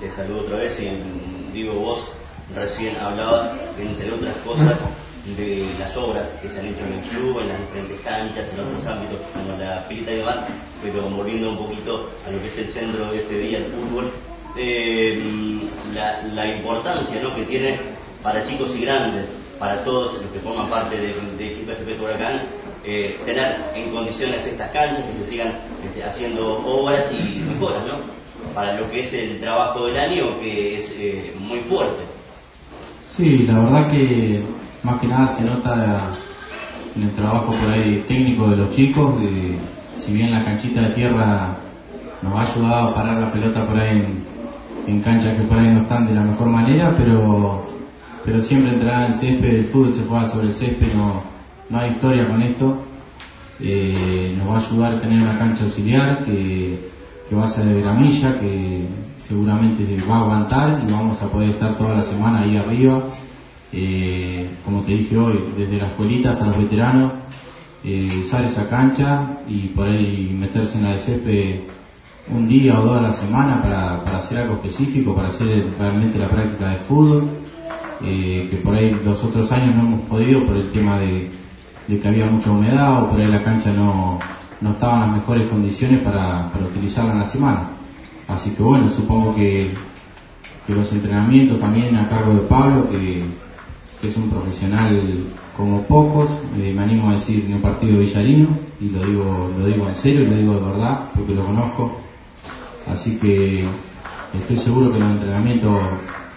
te 0.00 0.08
saludo 0.10 0.42
otra 0.42 0.58
vez 0.58 0.80
y 0.80 1.52
digo 1.52 1.74
vos 1.74 2.08
recién 2.54 2.94
hablabas, 2.96 3.50
entre 3.80 4.12
otras 4.12 4.36
cosas, 4.46 4.78
de 5.36 5.66
las 5.80 5.96
obras 5.96 6.28
que 6.40 6.48
se 6.48 6.60
han 6.60 6.66
hecho 6.66 6.84
en 6.86 6.92
el 6.92 7.04
club, 7.10 7.40
en 7.40 7.48
las 7.48 7.58
diferentes 7.58 8.00
canchas, 8.00 8.44
en 8.54 8.60
otros 8.60 8.86
ámbitos 8.86 9.18
como 9.34 9.58
la 9.58 9.86
pilita 9.88 10.12
y 10.12 10.16
demás, 10.18 10.36
pero 10.80 11.10
volviendo 11.10 11.50
un 11.50 11.58
poquito 11.58 12.08
a 12.24 12.30
lo 12.30 12.40
que 12.40 12.46
es 12.46 12.58
el 12.58 12.68
centro 12.68 13.10
de 13.10 13.18
este 13.18 13.38
día, 13.38 13.58
el 13.58 13.64
fútbol, 13.64 14.12
eh, 14.56 15.20
la, 15.92 16.22
la 16.22 16.56
importancia 16.56 17.20
¿no? 17.20 17.34
que 17.34 17.42
tiene 17.42 17.78
para 18.22 18.44
chicos 18.44 18.74
y 18.76 18.82
grandes, 18.82 19.26
para 19.58 19.84
todos 19.84 20.14
los 20.14 20.30
que 20.30 20.38
forman 20.40 20.68
parte 20.68 20.96
de, 20.96 21.14
de 21.36 21.52
Equipo 21.52 21.72
FP 21.72 22.00
Huracán, 22.00 22.42
eh, 22.84 23.18
tener 23.26 23.56
en 23.74 23.90
condiciones 23.90 24.46
estas 24.46 24.70
canchas, 24.70 25.04
que 25.04 25.24
se 25.24 25.30
sigan 25.30 25.58
este, 25.84 26.04
haciendo 26.04 26.58
obras 26.64 27.10
y 27.12 27.40
mejoras, 27.40 27.84
¿no? 27.86 27.94
Para 28.54 28.78
lo 28.78 28.90
que 28.90 29.00
es 29.00 29.12
el 29.12 29.40
trabajo 29.40 29.86
del 29.86 29.98
año, 29.98 30.40
que 30.40 30.78
es 30.78 30.90
eh, 30.96 31.34
muy 31.38 31.58
fuerte. 31.60 32.02
Sí, 33.10 33.46
la 33.48 33.58
verdad 33.58 33.90
que 33.90 34.42
más 34.82 35.00
que 35.00 35.08
nada 35.08 35.26
se 35.26 35.44
nota 35.44 36.16
en 36.94 37.02
el 37.02 37.10
trabajo 37.10 37.52
por 37.52 37.70
ahí 37.72 38.04
técnico 38.06 38.48
de 38.48 38.56
los 38.56 38.70
chicos, 38.70 39.20
de, 39.20 39.56
si 39.96 40.12
bien 40.12 40.30
la 40.30 40.44
canchita 40.44 40.82
de 40.82 40.90
tierra 40.90 41.56
nos 42.22 42.34
ha 42.34 42.42
ayudado 42.42 42.88
a 42.88 42.94
parar 42.94 43.18
la 43.18 43.32
pelota 43.32 43.66
por 43.66 43.78
ahí 43.78 43.98
en, 43.98 44.24
en 44.86 45.00
canchas 45.02 45.36
que 45.36 45.42
por 45.42 45.58
ahí 45.58 45.68
no 45.68 45.82
están 45.82 46.06
de 46.06 46.14
la 46.14 46.22
mejor 46.22 46.46
manera, 46.46 46.94
pero, 46.96 47.67
pero 48.28 48.42
siempre 48.42 48.74
entrenar 48.74 49.06
en 49.06 49.14
césped, 49.14 49.54
el 49.54 49.64
fútbol 49.64 49.92
se 49.94 50.02
juega 50.02 50.28
sobre 50.28 50.48
el 50.48 50.52
césped, 50.52 50.92
no, 50.94 51.22
no 51.70 51.78
hay 51.78 51.92
historia 51.92 52.28
con 52.28 52.42
esto. 52.42 52.76
Eh, 53.58 54.34
nos 54.36 54.50
va 54.50 54.56
a 54.56 54.58
ayudar 54.58 54.92
a 54.92 55.00
tener 55.00 55.22
una 55.22 55.38
cancha 55.38 55.64
auxiliar 55.64 56.26
que, 56.26 56.90
que 57.26 57.34
va 57.34 57.44
a 57.44 57.48
ser 57.48 57.64
de 57.64 57.80
gramilla, 57.80 58.38
que 58.38 58.84
seguramente 59.16 59.82
va 60.08 60.16
a 60.16 60.20
aguantar 60.20 60.84
y 60.86 60.92
vamos 60.92 61.22
a 61.22 61.30
poder 61.30 61.50
estar 61.50 61.78
toda 61.78 61.94
la 61.94 62.02
semana 62.02 62.42
ahí 62.42 62.58
arriba. 62.58 63.02
Eh, 63.72 64.46
como 64.62 64.82
te 64.82 64.92
dije 64.92 65.16
hoy, 65.16 65.42
desde 65.56 65.78
la 65.78 65.86
escuelita 65.86 66.32
hasta 66.32 66.48
los 66.48 66.58
veteranos, 66.58 67.12
eh, 67.82 68.10
usar 68.26 68.44
esa 68.44 68.68
cancha 68.68 69.38
y 69.48 69.68
por 69.68 69.88
ahí 69.88 70.36
meterse 70.38 70.76
en 70.76 70.84
la 70.84 70.90
de 70.90 70.98
césped 70.98 71.60
un 72.30 72.46
día 72.46 72.78
o 72.78 72.84
dos 72.84 72.98
a 72.98 73.00
la 73.00 73.12
semana 73.12 73.62
para, 73.62 74.04
para 74.04 74.18
hacer 74.18 74.40
algo 74.40 74.56
específico, 74.56 75.14
para 75.14 75.28
hacer 75.28 75.66
realmente 75.78 76.18
la 76.18 76.28
práctica 76.28 76.68
de 76.68 76.76
fútbol, 76.76 77.47
eh, 78.02 78.48
que 78.50 78.56
por 78.58 78.74
ahí 78.74 78.98
los 79.04 79.22
otros 79.24 79.50
años 79.52 79.74
no 79.74 79.82
hemos 79.82 80.00
podido 80.02 80.44
por 80.46 80.56
el 80.56 80.70
tema 80.70 80.98
de, 80.98 81.30
que 81.88 82.08
había 82.08 82.26
mucha 82.26 82.50
humedad 82.50 83.02
o 83.02 83.10
por 83.10 83.20
ahí 83.20 83.28
la 83.28 83.42
cancha 83.42 83.72
no, 83.72 84.18
no 84.60 84.70
estaba 84.70 84.94
en 84.94 85.00
las 85.00 85.10
mejores 85.12 85.48
condiciones 85.48 86.00
para, 86.00 86.50
para 86.52 86.66
utilizarla 86.66 87.12
en 87.12 87.18
la 87.18 87.26
semana. 87.26 87.62
Así 88.28 88.50
que 88.50 88.62
bueno, 88.62 88.88
supongo 88.88 89.34
que, 89.34 89.72
que 90.66 90.74
los 90.74 90.92
entrenamientos 90.92 91.58
también 91.58 91.96
a 91.96 92.08
cargo 92.08 92.34
de 92.34 92.40
Pablo, 92.40 92.88
que, 92.90 93.24
es 94.06 94.16
un 94.16 94.30
profesional 94.30 95.02
como 95.56 95.82
pocos, 95.82 96.30
eh, 96.56 96.72
me 96.72 96.82
animo 96.82 97.08
a 97.08 97.14
decir 97.14 97.46
en 97.46 97.54
un 97.54 97.62
partido 97.62 97.98
villarino, 97.98 98.48
y 98.80 98.90
lo 98.90 99.04
digo, 99.04 99.50
lo 99.58 99.66
digo 99.66 99.88
en 99.88 99.94
serio, 99.94 100.22
y 100.22 100.26
lo 100.26 100.36
digo 100.36 100.54
de 100.54 100.60
verdad, 100.60 101.10
porque 101.16 101.34
lo 101.34 101.44
conozco. 101.44 101.96
Así 102.86 103.16
que 103.16 103.64
estoy 104.34 104.56
seguro 104.56 104.92
que 104.92 105.00
los 105.00 105.10
entrenamientos 105.10 105.80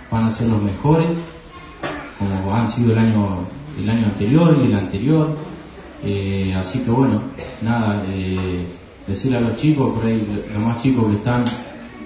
van 0.09 0.23
a 0.23 0.31
ser 0.31 0.47
los 0.47 0.61
mejores, 0.61 1.09
como 2.21 2.55
han 2.55 2.69
sido 2.69 2.93
el 2.93 2.99
año, 2.99 3.39
el 3.79 3.89
año 3.89 4.05
anterior 4.05 4.57
y 4.61 4.67
el 4.67 4.73
anterior. 4.73 5.35
Eh, 6.03 6.55
así 6.57 6.79
que 6.79 6.91
bueno, 6.91 7.21
nada, 7.61 8.03
eh, 8.07 8.65
decirle 9.07 9.37
a 9.37 9.41
los 9.41 9.55
chicos, 9.55 9.93
por 9.93 10.05
ahí, 10.05 10.45
los 10.53 10.63
más 10.63 10.81
chicos 10.81 11.07
que 11.07 11.15
están, 11.15 11.43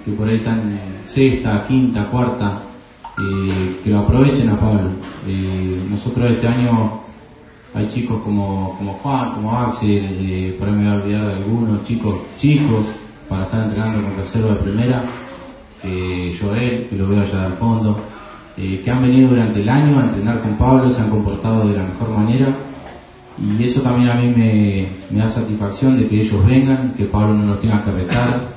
que 0.04 0.12
por 0.12 0.28
ahí 0.28 0.36
están 0.36 0.60
en 0.60 1.08
sexta, 1.08 1.64
quinta, 1.66 2.08
cuarta, 2.10 2.62
eh, 3.18 3.80
que 3.82 3.90
lo 3.90 4.00
aprovechen 4.00 4.50
a 4.50 4.60
Pablo. 4.60 4.90
Eh, 5.26 5.80
nosotros 5.90 6.30
este 6.30 6.46
año 6.46 7.00
hay 7.74 7.88
chicos 7.88 8.20
como, 8.22 8.74
como 8.76 8.94
Juan, 8.94 9.34
como 9.34 9.56
Axel, 9.56 10.04
eh, 10.20 10.56
por 10.58 10.68
ahí 10.68 10.74
me 10.74 10.84
voy 10.84 10.92
a 10.92 11.02
olvidar 11.02 11.26
de 11.26 11.32
algunos 11.34 11.82
chicos 11.84 12.16
chicos 12.38 12.86
para 13.28 13.44
estar 13.44 13.64
entrenando 13.64 14.02
con 14.02 14.16
tercero 14.16 14.48
de 14.48 14.54
primera, 14.56 15.02
que 15.82 16.36
Joel, 16.40 16.86
que 16.88 16.96
lo 16.96 17.08
veo 17.08 17.22
allá 17.22 17.46
al 17.46 17.52
fondo, 17.54 17.98
eh, 18.56 18.80
que 18.84 18.90
han 18.90 19.02
venido 19.02 19.30
durante 19.30 19.60
el 19.60 19.68
año 19.68 19.98
a 19.98 20.04
entrenar 20.04 20.40
con 20.40 20.54
Pablo, 20.56 20.90
se 20.90 21.00
han 21.00 21.10
comportado 21.10 21.68
de 21.68 21.76
la 21.76 21.84
mejor 21.84 22.10
manera 22.10 22.48
y 23.38 23.62
eso 23.64 23.82
también 23.82 24.08
a 24.08 24.14
mí 24.14 24.32
me, 24.34 24.88
da 25.10 25.28
satisfacción 25.28 25.98
de 25.98 26.08
que 26.08 26.20
ellos 26.20 26.46
vengan, 26.46 26.94
que 26.96 27.04
Pablo 27.04 27.34
no 27.34 27.46
los 27.46 27.60
tenga 27.60 27.84
que 27.84 27.90
retar, 27.90 28.48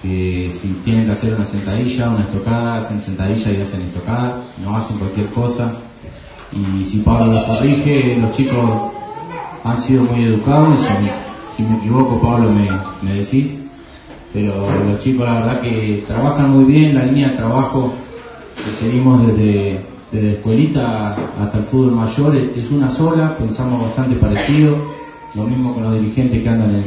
que 0.00 0.50
si 0.58 0.68
tienen 0.82 1.06
que 1.06 1.12
hacer 1.12 1.34
una 1.34 1.44
sentadilla, 1.44 2.08
una 2.08 2.20
estocada, 2.20 2.78
hacen 2.78 3.00
sentadilla 3.00 3.52
y 3.52 3.60
hacen 3.60 3.82
estocada, 3.82 4.42
no 4.62 4.76
hacen 4.76 4.98
cualquier 4.98 5.26
cosa. 5.28 5.72
Y 6.52 6.84
si 6.84 6.98
Pablo 6.98 7.34
los 7.34 7.44
corrige, 7.44 8.16
los 8.18 8.30
chicos 8.34 8.92
han 9.62 9.78
sido 9.78 10.04
muy 10.04 10.24
educados 10.24 10.78
si 10.80 10.92
me, 11.04 11.10
si 11.54 11.62
me 11.62 11.76
equivoco, 11.78 12.18
Pablo, 12.20 12.50
me, 12.50 12.68
me 13.02 13.16
decís. 13.16 13.60
Pero 14.32 14.66
los 14.88 14.98
chicos, 15.00 15.26
la 15.26 15.34
verdad, 15.34 15.60
que 15.60 16.02
trabajan 16.08 16.50
muy 16.50 16.64
bien, 16.64 16.94
la 16.94 17.04
línea 17.04 17.28
de 17.28 17.36
trabajo 17.36 17.92
que 18.64 18.70
seguimos 18.72 19.26
desde, 19.26 19.80
desde 20.12 20.32
escuelita 20.34 21.16
hasta 21.40 21.58
el 21.58 21.64
fútbol 21.64 21.92
mayor 21.96 22.36
es 22.36 22.70
una 22.70 22.88
sola, 22.90 23.36
pensamos 23.38 23.82
bastante 23.82 24.16
parecido, 24.16 24.76
lo 25.34 25.44
mismo 25.44 25.74
con 25.74 25.82
los 25.84 25.94
dirigentes 25.94 26.42
que 26.42 26.48
andan 26.48 26.82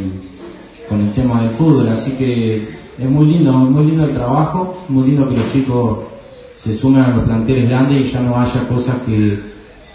con 0.87 1.01
el 1.01 1.11
tema 1.13 1.41
del 1.41 1.49
fútbol, 1.51 1.89
así 1.89 2.11
que 2.11 2.67
es 2.97 3.09
muy 3.09 3.25
lindo, 3.27 3.51
muy 3.53 3.85
lindo 3.87 4.05
el 4.05 4.11
trabajo, 4.11 4.83
muy 4.89 5.07
lindo 5.07 5.27
que 5.29 5.35
los 5.37 5.51
chicos 5.51 5.99
se 6.55 6.73
sumen 6.73 7.01
a 7.03 7.09
los 7.15 7.23
planteles 7.25 7.67
grandes 7.69 8.01
y 8.07 8.11
ya 8.11 8.21
no 8.21 8.39
haya 8.39 8.67
cosas 8.67 8.95
que, 9.05 9.37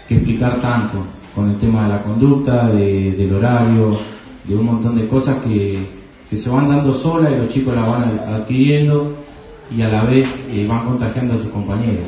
que 0.07 0.15
explicar 0.15 0.61
tanto 0.61 0.99
con 1.35 1.49
el 1.49 1.57
tema 1.57 1.83
de 1.83 1.89
la 1.89 2.03
conducta, 2.03 2.67
de- 2.69 3.11
del 3.13 3.33
horario, 3.33 3.97
de 4.45 4.55
un 4.55 4.65
montón 4.65 4.95
de 4.95 5.07
cosas 5.07 5.37
que, 5.43 5.79
que 6.29 6.37
se 6.37 6.49
van 6.49 6.69
dando 6.69 6.93
sola 6.93 7.31
y 7.31 7.37
los 7.37 7.49
chicos 7.49 7.75
las 7.75 7.87
van 7.87 8.19
adquiriendo 8.29 9.11
y 9.75 9.81
a 9.81 9.87
la 9.89 10.03
vez 10.03 10.27
eh, 10.49 10.65
van 10.67 10.85
contagiando 10.85 11.33
a 11.33 11.37
sus 11.37 11.49
compañeros. 11.49 12.05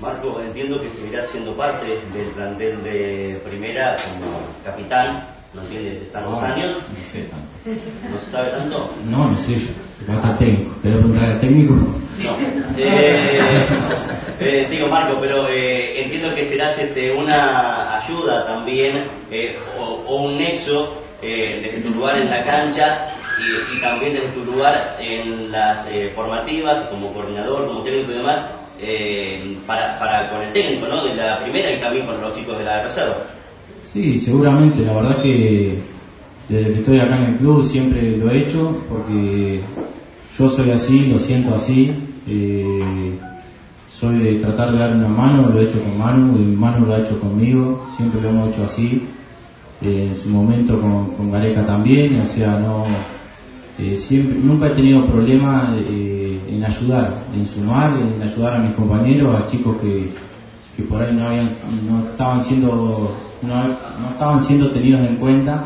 Marco, 0.00 0.40
entiendo 0.44 0.80
que 0.82 0.90
seguirás 0.90 1.28
siendo 1.28 1.54
parte 1.54 1.86
del 1.86 2.26
plantel 2.34 2.82
de 2.82 3.40
primera 3.48 3.96
como 3.96 4.32
capitán, 4.64 5.24
¿no? 5.54 5.62
De 5.62 6.08
tantos 6.12 6.42
años, 6.42 6.72
No 6.98 7.04
sé 7.04 7.22
tanto. 7.22 7.80
no 8.10 8.18
se 8.24 8.30
sabe 8.32 8.50
tanto. 8.50 8.90
No, 9.08 9.28
no 9.30 9.38
sé 9.38 9.54
yo. 9.54 10.12
A 10.12 10.16
estar 10.16 10.38
técnico. 10.38 10.74
¿Querés 10.82 10.98
preguntar 10.98 11.24
al 11.26 11.40
técnico? 11.40 11.74
No. 11.74 12.36
Eh, 12.76 13.40
eh, 14.40 14.66
digo, 14.70 14.88
Marco, 14.88 15.18
pero 15.20 15.46
eh, 15.48 16.02
entiendo 16.02 16.34
que 16.34 16.48
serás 16.48 16.76
este, 16.78 17.12
una 17.12 17.98
ayuda 17.98 18.44
también 18.46 19.04
eh, 19.30 19.56
o, 19.78 19.84
o 20.08 20.22
un 20.22 20.38
nexo 20.38 20.98
desde 21.22 21.80
tu 21.86 21.94
lugar 21.94 22.18
en 22.18 22.28
la 22.28 22.42
cancha 22.42 23.14
y, 23.74 23.80
también 23.80 24.14
desde 24.14 24.28
tu 24.28 24.44
lugar 24.44 24.96
en 25.00 25.50
las 25.50 25.86
eh, 25.88 26.12
formativas, 26.14 26.80
como 26.90 27.12
coordinador, 27.12 27.66
como 27.66 27.82
técnico 27.82 28.12
y 28.12 28.14
demás, 28.14 28.46
eh, 28.80 29.56
para, 29.66 29.98
para 29.98 30.30
con 30.30 30.42
el 30.42 30.52
técnico 30.52 30.86
¿no? 30.88 31.04
de 31.04 31.14
la 31.14 31.40
primera 31.40 31.72
y 31.72 31.80
también 31.80 32.06
con 32.06 32.20
los 32.20 32.34
chicos 32.36 32.58
de 32.58 32.64
la 32.64 32.82
reserva. 32.82 33.18
Sí, 33.82 34.18
seguramente. 34.18 34.84
La 34.84 34.94
verdad 34.94 35.22
que 35.22 35.78
desde 36.48 36.72
que 36.72 36.78
estoy 36.80 37.00
acá 37.00 37.16
en 37.16 37.22
el 37.24 37.36
club 37.36 37.64
siempre 37.64 38.16
lo 38.16 38.30
he 38.30 38.38
hecho 38.38 38.76
porque 38.88 39.60
yo 40.36 40.48
soy 40.48 40.70
así, 40.70 41.06
lo 41.06 41.18
siento 41.18 41.54
así. 41.54 41.92
eh, 42.28 43.18
soy 43.88 44.18
de 44.18 44.34
tratar 44.40 44.72
de 44.72 44.78
dar 44.78 44.96
una 44.96 45.06
mano, 45.06 45.48
lo 45.48 45.60
he 45.60 45.64
hecho 45.64 45.80
con 45.80 45.96
Manu 45.96 46.36
y 46.36 46.44
Manu 46.44 46.86
lo 46.86 46.94
ha 46.94 46.98
hecho 46.98 47.20
conmigo. 47.20 47.86
Siempre 47.96 48.20
lo 48.20 48.30
hemos 48.30 48.48
hecho 48.48 48.64
así. 48.64 49.06
en 49.80 50.16
su 50.16 50.28
momento 50.28 50.80
con, 50.80 51.12
con 51.16 51.30
Gareca 51.30 51.64
también, 51.66 52.20
o 52.20 52.26
sea, 52.26 52.58
no, 52.58 52.84
eh, 53.82 53.96
siempre, 53.98 54.38
nunca 54.38 54.66
he 54.68 54.70
tenido 54.70 55.04
problema 55.06 55.74
eh, 55.76 56.40
en 56.48 56.64
ayudar, 56.64 57.24
en 57.34 57.46
sumar, 57.46 57.92
en 57.96 58.22
ayudar 58.22 58.54
a 58.54 58.58
mis 58.58 58.72
compañeros, 58.72 59.34
a 59.34 59.46
chicos 59.46 59.76
que, 59.80 60.08
que 60.76 60.82
por 60.84 61.02
ahí 61.02 61.14
no 61.14 61.26
habían, 61.26 61.48
no 61.88 62.10
estaban 62.10 62.42
siendo, 62.42 63.16
no, 63.42 63.54
no 63.68 64.10
estaban 64.12 64.40
siendo 64.40 64.70
tenidos 64.70 65.00
en 65.00 65.16
cuenta 65.16 65.64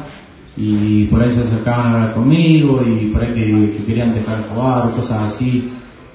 y 0.56 1.04
por 1.04 1.22
ahí 1.22 1.30
se 1.30 1.42
acercaban 1.42 1.86
a 1.86 1.94
hablar 1.94 2.14
conmigo 2.14 2.82
y 2.86 3.08
por 3.08 3.22
ahí 3.22 3.34
que, 3.34 3.76
que 3.76 3.84
querían 3.84 4.14
dejar 4.14 4.48
jugar 4.48 4.86
o 4.86 4.90
cosas 4.92 5.34
así. 5.34 5.70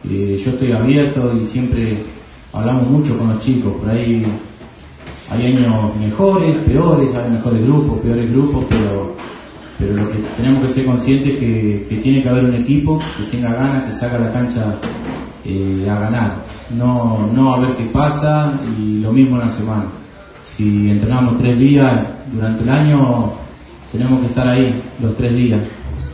Eh, 0.09 0.41
yo 0.43 0.51
estoy 0.51 0.71
abierto 0.71 1.31
y 1.39 1.45
siempre 1.45 1.97
hablamos 2.51 2.89
mucho 2.89 3.17
con 3.17 3.29
los 3.29 3.39
chicos, 3.39 3.73
por 3.79 3.89
ahí 3.89 4.25
hay 5.31 5.45
años 5.45 5.95
mejores, 5.97 6.57
peores, 6.65 7.15
hay 7.15 7.31
mejores 7.31 7.61
grupos, 7.63 7.99
peores 7.99 8.31
grupos, 8.31 8.65
pero, 8.67 9.15
pero 9.81 9.95
lo 9.95 10.11
que 10.11 10.19
tenemos 10.37 10.61
que 10.61 10.73
ser 10.73 10.85
conscientes 10.85 11.33
es 11.33 11.39
que, 11.39 11.99
tiene 12.03 12.21
que 12.21 12.29
haber 12.29 12.45
un 12.45 12.53
equipo 12.53 12.99
que 13.17 13.35
tenga 13.35 13.51
ganas, 13.51 13.85
que 13.85 13.93
salga 13.93 14.17
a 14.17 14.19
la 14.19 14.31
cancha 14.31 14.75
eh, 15.43 15.87
a 15.89 15.99
ganar, 15.99 16.43
no, 16.69 17.27
no 17.33 17.55
a 17.55 17.59
ver 17.59 17.75
qué 17.75 17.85
pasa 17.85 18.53
y 18.77 18.99
lo 18.99 19.11
mismo 19.11 19.37
en 19.37 19.41
la 19.41 19.49
semana. 19.49 19.85
Si 20.45 20.91
entrenamos 20.91 21.39
tres 21.39 21.57
días 21.57 21.99
durante 22.31 22.63
el 22.63 22.69
año, 22.69 23.31
tenemos 23.91 24.19
que 24.19 24.27
estar 24.27 24.47
ahí 24.47 24.81
los 25.01 25.15
tres 25.15 25.33
días, 25.33 25.59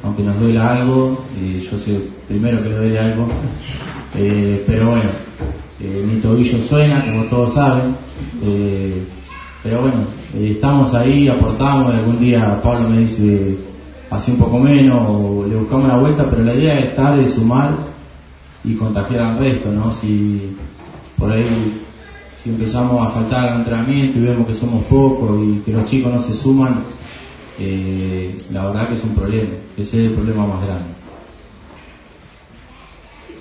aunque 0.02 0.24
nos 0.24 0.40
duela 0.40 0.76
algo, 0.78 1.26
eh, 1.38 1.62
yo 1.70 1.78
sé 1.78 2.00
primero 2.26 2.64
que 2.64 2.70
le 2.70 2.76
duele 2.78 3.00
algo, 3.00 3.28
eh, 4.16 4.64
pero 4.66 4.92
bueno, 4.92 5.10
eh, 5.82 6.06
mi 6.08 6.22
tobillo 6.22 6.58
suena, 6.60 7.04
como 7.04 7.24
todos 7.24 7.54
saben, 7.54 7.96
pero 9.62 9.82
bueno, 9.82 10.17
eh, 10.36 10.52
estamos 10.52 10.94
ahí, 10.94 11.28
aportamos, 11.28 11.94
algún 11.94 12.20
día 12.20 12.60
Pablo 12.62 12.90
me 12.90 13.00
dice, 13.00 13.58
hace 14.10 14.32
un 14.32 14.38
poco 14.38 14.60
menos, 14.60 15.02
o 15.08 15.46
le 15.48 15.56
buscamos 15.56 15.88
la 15.88 15.98
vuelta, 15.98 16.30
pero 16.30 16.44
la 16.44 16.54
idea 16.54 16.80
es 16.80 16.86
estar, 16.86 17.16
de 17.16 17.28
sumar 17.28 17.76
y 18.64 18.76
contagiar 18.76 19.22
al 19.22 19.38
resto, 19.40 19.72
¿no? 19.72 19.94
Si 19.94 20.56
por 21.18 21.32
ahí, 21.32 21.46
si 22.44 22.50
empezamos 22.50 23.08
a 23.08 23.12
faltar 23.12 23.48
al 23.48 23.60
entrenamiento 23.60 24.20
y 24.20 24.24
vemos 24.24 24.48
que 24.48 24.54
somos 24.54 24.84
pocos 24.86 25.40
y 25.44 25.60
que 25.66 25.72
los 25.72 25.86
chicos 25.86 26.12
no 26.12 26.20
se 26.20 26.34
suman, 26.34 26.84
eh, 27.60 28.38
la 28.52 28.68
verdad 28.68 28.90
que 28.90 28.96
es 28.96 29.04
un 29.04 29.16
problema, 29.16 29.50
ese 29.78 30.06
es 30.06 30.10
el 30.10 30.14
problema 30.14 30.46
más 30.46 30.66
grande. 30.66 30.86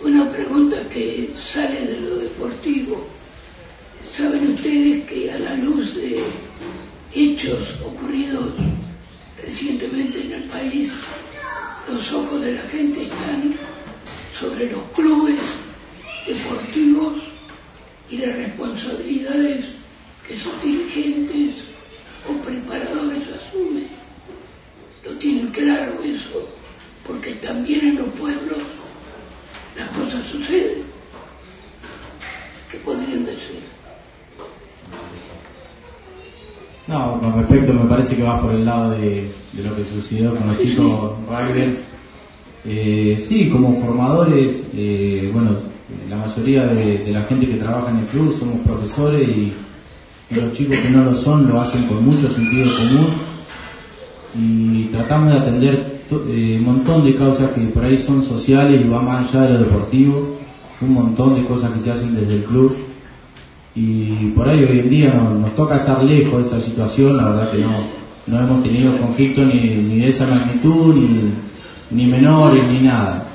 Una 0.04 0.30
pregunta 0.30 0.76
que 0.88 1.34
sale 1.38 1.84
de 1.84 2.00
lo 2.00 2.16
deportivo. 2.18 3.04
¿Saben 4.12 4.52
ustedes 4.52 5.04
que 5.04 5.30
a 5.30 5.38
la 5.38 5.56
luz 5.56 5.96
de 5.96 6.22
hechos 7.36 7.78
ocurridos 7.84 8.54
recientemente 9.42 10.22
en 10.22 10.32
el 10.32 10.42
país, 10.44 10.96
los 11.86 12.10
ojos 12.12 12.40
de 12.40 12.54
la 12.54 12.62
gente 12.62 13.02
están 13.02 13.54
sobre 14.38 14.70
los 14.72 14.82
clubes 14.94 15.38
deportivos 16.26 17.18
y 18.08 18.16
las 18.16 18.36
responsabilidades 18.36 19.66
que 20.26 20.34
sus 20.34 20.62
dirigentes 20.62 21.56
o 22.26 22.32
preparadores 22.42 23.24
asumen? 23.28 23.86
¿Lo 25.04 25.12
tienen 25.18 25.48
claro 25.48 26.02
eso? 26.02 26.48
Porque 27.06 27.32
también 27.34 27.88
en 27.88 27.96
los 27.96 28.08
pueblos 28.14 28.62
las 29.76 29.88
cosas 29.90 30.26
suceden. 30.26 30.84
¿Qué 32.70 32.78
podrían 32.78 33.26
decir? 33.26 33.76
Me 37.62 37.88
parece 37.88 38.16
que 38.16 38.22
vas 38.22 38.40
por 38.40 38.52
el 38.52 38.64
lado 38.64 38.90
de, 38.90 39.30
de 39.52 39.62
lo 39.62 39.74
que 39.74 39.84
sucedió 39.84 40.34
con 40.34 40.48
los 40.48 40.58
chicos 40.58 41.12
Rugby. 41.26 41.78
Eh, 42.66 43.24
sí, 43.26 43.48
como 43.48 43.76
formadores, 43.76 44.64
eh, 44.74 45.30
bueno, 45.32 45.52
la 46.10 46.16
mayoría 46.16 46.66
de, 46.66 46.98
de 46.98 47.12
la 47.12 47.22
gente 47.22 47.46
que 47.46 47.56
trabaja 47.56 47.90
en 47.90 47.98
el 47.98 48.06
club 48.06 48.36
somos 48.36 48.60
profesores 48.66 49.28
y, 49.28 49.52
los 50.28 50.52
chicos 50.52 50.76
que 50.78 50.90
no 50.90 51.04
lo 51.04 51.14
son 51.14 51.48
lo 51.48 51.60
hacen 51.60 51.86
con 51.86 52.04
mucho 52.04 52.28
sentido 52.28 52.68
común. 52.76 53.06
Y 54.36 54.84
tratamos 54.86 55.32
de 55.32 55.38
atender 55.38 56.00
eh, 56.28 56.56
un 56.58 56.64
montón 56.64 57.04
de 57.04 57.14
causas 57.14 57.52
que 57.52 57.60
por 57.66 57.84
ahí 57.84 57.96
son 57.96 58.24
sociales 58.24 58.80
y 58.84 58.88
van 58.88 59.04
más 59.04 59.32
allá 59.32 59.46
de 59.46 59.52
lo 59.52 59.58
deportivo, 59.60 60.36
un 60.80 60.92
montón 60.92 61.36
de 61.36 61.44
cosas 61.44 61.70
que 61.70 61.80
se 61.80 61.92
hacen 61.92 62.14
desde 62.16 62.34
el 62.34 62.42
club 62.42 62.76
y 63.76 64.32
por 64.34 64.48
ahí 64.48 64.64
hoy 64.64 64.80
en 64.80 64.88
día 64.88 65.12
nos, 65.12 65.54
toca 65.54 65.76
estar 65.76 66.02
lejos 66.02 66.40
de 66.40 66.48
esa 66.48 66.60
situación, 66.60 67.18
la 67.18 67.28
verdad 67.28 67.50
que 67.50 67.58
no, 67.58 67.70
no 68.26 68.40
hemos 68.40 68.62
tenido 68.62 68.96
conflicto 68.96 69.42
ni, 69.42 69.54
ni 69.54 70.00
de 70.00 70.08
esa 70.08 70.26
magnitud, 70.26 70.94
ni, 70.94 71.34
ni 71.90 72.06
menores, 72.06 72.66
ni 72.68 72.80
nada. 72.80 73.26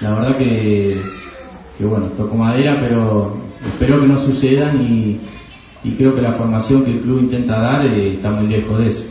La 0.00 0.14
verdad 0.14 0.36
que, 0.38 1.02
que 1.76 1.84
bueno, 1.84 2.06
toco 2.16 2.36
madera, 2.36 2.78
pero 2.80 3.36
espero 3.66 4.00
que 4.00 4.06
no 4.06 4.16
sucedan 4.16 4.80
y, 4.80 5.18
y 5.82 5.92
creo 5.96 6.14
que 6.14 6.22
la 6.22 6.32
formación 6.32 6.84
que 6.84 6.92
el 6.92 7.00
club 7.00 7.20
intenta 7.20 7.60
dar 7.60 7.84
eh, 7.84 8.14
está 8.14 8.30
muy 8.30 8.46
lejos 8.46 8.78
de 8.78 8.88
eso. 8.88 9.04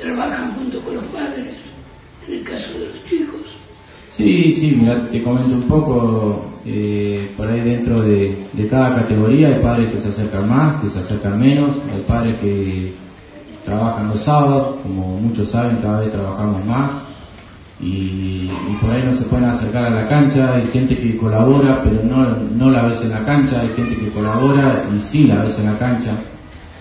¿Trabajan 0.00 0.52
junto 0.54 0.80
con 0.80 0.94
los 0.94 1.04
padres 1.04 1.46
en 2.26 2.34
el 2.34 2.42
caso 2.42 2.72
de 2.78 2.88
los 2.88 3.04
chicos? 3.04 3.40
Sí, 4.22 4.54
sí, 4.54 4.78
mira, 4.80 5.08
te 5.10 5.20
comento 5.20 5.52
un 5.52 5.62
poco, 5.62 6.44
eh, 6.64 7.28
por 7.36 7.48
ahí 7.48 7.60
dentro 7.60 8.02
de, 8.02 8.38
cada 8.70 8.94
categoría 8.94 9.48
hay 9.48 9.60
padres 9.60 9.90
que 9.90 9.98
se 9.98 10.10
acercan 10.10 10.48
más, 10.48 10.80
que 10.80 10.88
se 10.88 11.00
acercan 11.00 11.40
menos, 11.40 11.70
hay 11.92 12.00
padres 12.06 12.38
que 12.38 12.92
trabajan 13.64 14.06
los 14.06 14.20
sábados, 14.20 14.76
como 14.84 15.18
muchos 15.18 15.48
saben, 15.48 15.78
cada 15.78 15.98
vez 15.98 16.12
trabajamos 16.12 16.64
más 16.64 16.92
y, 17.80 18.48
por 18.80 18.92
ahí 18.92 19.02
no 19.04 19.12
se 19.12 19.24
pueden 19.24 19.46
acercar 19.46 19.86
a 19.86 19.90
la 19.90 20.08
cancha, 20.08 20.54
hay 20.54 20.66
gente 20.68 20.96
que 20.96 21.16
colabora 21.16 21.82
pero 21.82 22.04
no, 22.04 22.24
no 22.56 22.70
la 22.70 22.82
ves 22.82 23.02
en 23.02 23.10
la 23.10 23.24
cancha, 23.24 23.60
hay 23.60 23.70
gente 23.74 23.96
que 23.96 24.10
colabora 24.10 24.88
y 24.96 25.00
sí 25.00 25.24
la 25.26 25.42
ves 25.42 25.58
en 25.58 25.66
la 25.66 25.78
cancha, 25.78 26.12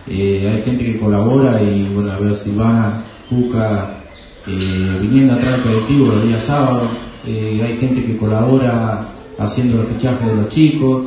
eh, 0.07 0.51
hay 0.53 0.61
gente 0.61 0.85
que 0.85 0.99
colabora 0.99 1.59
y 1.59 1.89
bueno, 1.91 2.11
veo 2.19 2.35
Silvana, 2.35 3.01
Cuca, 3.27 3.97
eh, 4.45 4.97
viniendo 5.01 5.33
atrás 5.33 5.53
del 5.53 5.61
colectivo 5.61 6.05
los 6.11 6.23
días 6.23 6.43
sábados, 6.43 6.87
eh, 7.25 7.61
hay 7.63 7.77
gente 7.77 8.03
que 8.03 8.17
colabora 8.17 9.01
haciendo 9.37 9.77
los 9.77 9.87
fichajes 9.87 10.27
de 10.27 10.35
los 10.35 10.49
chicos, 10.49 11.03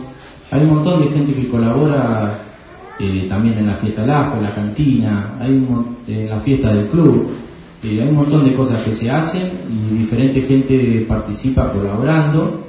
hay 0.51 0.63
un 0.63 0.75
montón 0.75 1.03
de 1.03 1.09
gente 1.09 1.33
que 1.33 1.49
colabora 1.49 2.39
eh, 2.99 3.27
también 3.29 3.59
en 3.59 3.67
la 3.67 3.75
fiesta 3.75 4.03
del 4.03 4.11
ajo, 4.11 4.37
en 4.37 4.43
la 4.45 4.55
cantina, 4.55 5.35
hay 5.41 5.67
en 6.07 6.31
la 6.31 6.39
fiesta 6.39 6.73
del 6.73 6.87
club, 6.87 7.29
eh, 7.83 8.01
hay 8.01 8.09
un 8.09 8.17
montón 8.17 8.45
de 8.45 8.55
cosas 8.55 8.83
que 8.83 8.95
se 8.95 9.11
hacen 9.11 9.51
y 9.69 9.99
diferente 9.99 10.43
gente 10.43 11.05
participa 11.09 11.73
colaborando. 11.73 12.61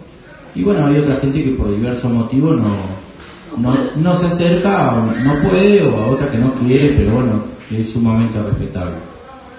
Y 0.55 0.63
bueno, 0.63 0.87
hay 0.87 0.97
otra 0.97 1.17
gente 1.17 1.43
que 1.43 1.51
por 1.51 1.69
diversos 1.69 2.11
motivos 2.11 2.59
no, 2.59 3.75
no, 3.95 4.15
se 4.15 4.25
acerca, 4.25 4.95
o 4.95 5.23
no 5.23 5.41
puede 5.41 5.83
o 5.83 5.95
a 5.95 6.07
otra 6.07 6.31
que 6.31 6.37
no 6.37 6.53
quiere, 6.55 6.93
pero 6.97 7.15
bueno, 7.15 7.43
es 7.71 7.91
sumamente 7.91 8.41
respetable. 8.41 9.14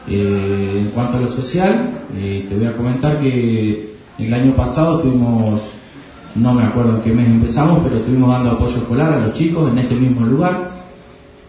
Eh, 0.09 0.83
en 0.83 0.91
cuanto 0.91 1.19
a 1.19 1.21
lo 1.21 1.29
social, 1.29 1.91
eh, 2.17 2.47
te 2.49 2.55
voy 2.55 2.67
a 2.67 2.77
comentar 2.77 3.19
que 3.19 3.95
el 4.19 4.35
año 4.35 4.53
pasado 4.55 5.01
tuvimos, 5.01 5.61
no 6.37 6.55
me 6.55 6.63
acuerdo 6.63 6.97
en 6.97 7.03
qué 7.03 7.13
mes 7.13 7.27
empezamos, 7.27 7.81
pero 7.83 7.97
estuvimos 7.97 8.31
dando 8.31 8.53
apoyo 8.53 8.77
escolar 8.77 9.15
a 9.15 9.21
los 9.21 9.33
chicos 9.33 9.71
en 9.71 9.79
este 9.79 9.97
mismo 9.97 10.25
lugar. 10.25 10.77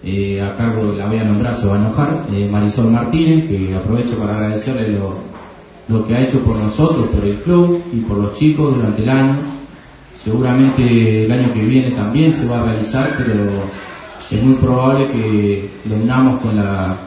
Eh, 0.04 0.42
a 0.42 0.56
cargo, 0.56 0.94
la 0.98 1.06
voy 1.06 1.18
a 1.18 1.24
nombrar, 1.24 1.54
se 1.54 1.68
va 1.68 1.76
a 1.76 1.80
enojar, 1.80 2.24
Marisol 2.52 2.92
Martínez, 2.92 3.48
que 3.48 3.76
aprovecho 3.76 4.18
para 4.18 4.38
agradecerle 4.38 4.90
lo, 4.90 5.16
lo 5.88 6.08
que 6.08 6.16
ha 6.16 6.22
hecho 6.22 6.40
por 6.42 6.58
nosotros, 6.58 7.08
por 7.08 7.26
el 7.26 7.36
club 7.38 7.82
y 7.94 7.98
por 7.98 8.18
los 8.18 8.34
chicos 8.34 8.76
durante 8.76 9.04
el 9.04 9.10
año. 9.10 9.36
Seguramente 10.16 11.26
el 11.26 11.32
año 11.32 11.54
que 11.54 11.64
viene 11.64 11.92
también 11.92 12.34
se 12.34 12.48
va 12.48 12.62
a 12.62 12.66
realizar, 12.72 13.14
pero 13.18 13.34
es 14.32 14.44
muy 14.44 14.56
probable 14.56 15.08
que 15.12 15.70
lo 15.86 15.96
unamos 15.96 16.42
con 16.42 16.56
la 16.56 17.07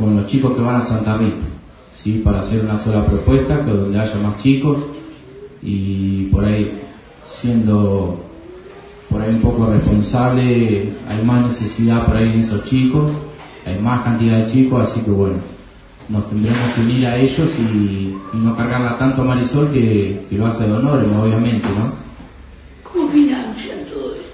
con 0.00 0.16
los 0.16 0.26
chicos 0.26 0.56
que 0.56 0.62
van 0.62 0.76
a 0.76 0.82
Santa 0.82 1.18
Rita, 1.18 1.44
¿sí? 1.92 2.22
para 2.24 2.40
hacer 2.40 2.64
una 2.64 2.78
sola 2.78 3.04
propuesta, 3.04 3.62
que 3.64 3.70
donde 3.70 4.00
haya 4.00 4.16
más 4.16 4.38
chicos 4.38 4.78
y 5.62 6.24
por 6.32 6.46
ahí 6.46 6.80
siendo 7.24 8.24
por 9.10 9.20
ahí 9.20 9.34
un 9.34 9.40
poco 9.40 9.66
responsable, 9.66 10.94
hay 11.06 11.24
más 11.24 11.44
necesidad 11.44 12.06
por 12.06 12.16
ahí 12.16 12.30
en 12.30 12.40
esos 12.40 12.64
chicos, 12.64 13.10
hay 13.66 13.78
más 13.80 14.02
cantidad 14.02 14.38
de 14.38 14.46
chicos, 14.46 14.88
así 14.88 15.02
que 15.02 15.10
bueno, 15.10 15.36
nos 16.08 16.28
tendremos 16.28 16.60
que 16.74 16.80
unir 16.80 17.06
a 17.06 17.16
ellos 17.16 17.50
y, 17.58 18.16
no 18.32 18.56
cargarla 18.56 18.96
tanto 18.96 19.22
a 19.22 19.24
Marisol 19.24 19.70
que, 19.70 20.24
lo 20.30 20.46
hace 20.46 20.66
de 20.66 20.72
honor, 20.72 21.04
obviamente, 21.20 21.66
¿no? 21.76 21.92
¿Cómo 22.88 23.08
financian 23.08 23.84
todo 23.92 24.14
esto? 24.14 24.26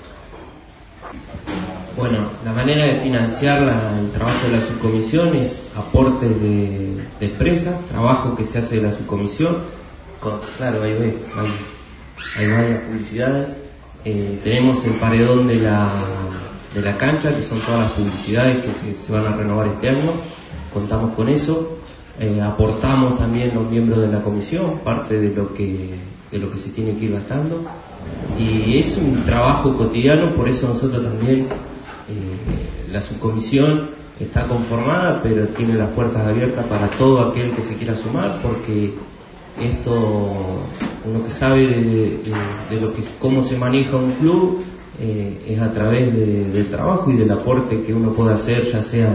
Bueno, 2.08 2.28
la 2.44 2.52
manera 2.52 2.84
de 2.84 3.00
financiar 3.00 3.62
el 4.00 4.10
trabajo 4.12 4.46
de 4.46 4.58
la 4.58 4.64
subcomisión 4.64 5.34
es 5.34 5.64
aporte 5.74 6.28
de, 6.28 7.02
de 7.18 7.26
empresa, 7.26 7.80
trabajo 7.88 8.36
que 8.36 8.44
se 8.44 8.60
hace 8.60 8.76
de 8.76 8.82
la 8.82 8.92
subcomisión. 8.92 9.56
claro, 10.56 10.84
ahí 10.84 10.92
ves, 10.92 11.14
hay, 12.36 12.46
varias 12.46 12.80
publicidades. 12.82 13.48
Eh, 14.04 14.38
tenemos 14.44 14.84
el 14.84 14.92
paredón 14.92 15.48
de 15.48 15.56
la, 15.56 15.90
de 16.76 16.80
la 16.80 16.96
cancha, 16.96 17.34
que 17.34 17.42
son 17.42 17.60
todas 17.62 17.80
las 17.80 17.90
publicidades 17.90 18.64
que 18.64 18.94
se, 18.94 19.12
van 19.12 19.26
a 19.26 19.36
renovar 19.36 19.66
este 19.66 19.88
año. 19.88 20.12
Contamos 20.72 21.12
con 21.16 21.28
eso. 21.28 21.76
Eh, 22.20 22.40
aportamos 22.40 23.18
también 23.18 23.50
los 23.52 23.68
miembros 23.68 23.98
de 23.98 24.06
la 24.06 24.22
comisión, 24.22 24.78
parte 24.84 25.18
de 25.18 25.34
lo 25.34 25.52
que, 25.52 25.98
de 26.30 26.38
lo 26.38 26.52
que 26.52 26.56
se 26.56 26.70
tiene 26.70 26.96
que 26.96 27.06
ir 27.06 27.14
gastando. 27.14 27.62
Y 28.38 28.78
es 28.78 28.96
un 28.96 29.24
trabajo 29.24 29.76
cotidiano, 29.76 30.30
por 30.36 30.48
eso 30.48 30.68
nosotros 30.68 31.02
también 31.02 31.48
eh, 32.08 32.92
la 32.92 33.00
subcomisión 33.00 33.90
está 34.20 34.46
conformada, 34.46 35.20
pero 35.22 35.46
tiene 35.48 35.74
las 35.74 35.90
puertas 35.90 36.26
abiertas 36.26 36.64
para 36.66 36.88
todo 36.90 37.28
aquel 37.28 37.52
que 37.52 37.62
se 37.62 37.76
quiera 37.76 37.96
sumar, 37.96 38.40
porque 38.42 38.94
esto, 39.60 40.62
uno 41.04 41.24
que 41.24 41.30
sabe 41.30 41.66
de, 41.66 42.80
lo 42.80 42.92
que 42.92 43.02
cómo 43.18 43.42
se 43.42 43.56
maneja 43.56 43.96
un 43.96 44.12
club 44.12 44.62
eh, 45.00 45.44
es 45.48 45.60
a 45.60 45.72
través 45.72 46.14
del 46.14 46.66
trabajo 46.66 47.10
y 47.10 47.16
del 47.16 47.30
aporte 47.30 47.82
que 47.82 47.92
uno 47.92 48.10
puede 48.10 48.34
hacer, 48.34 48.70
ya 48.70 48.82
sea 48.82 49.14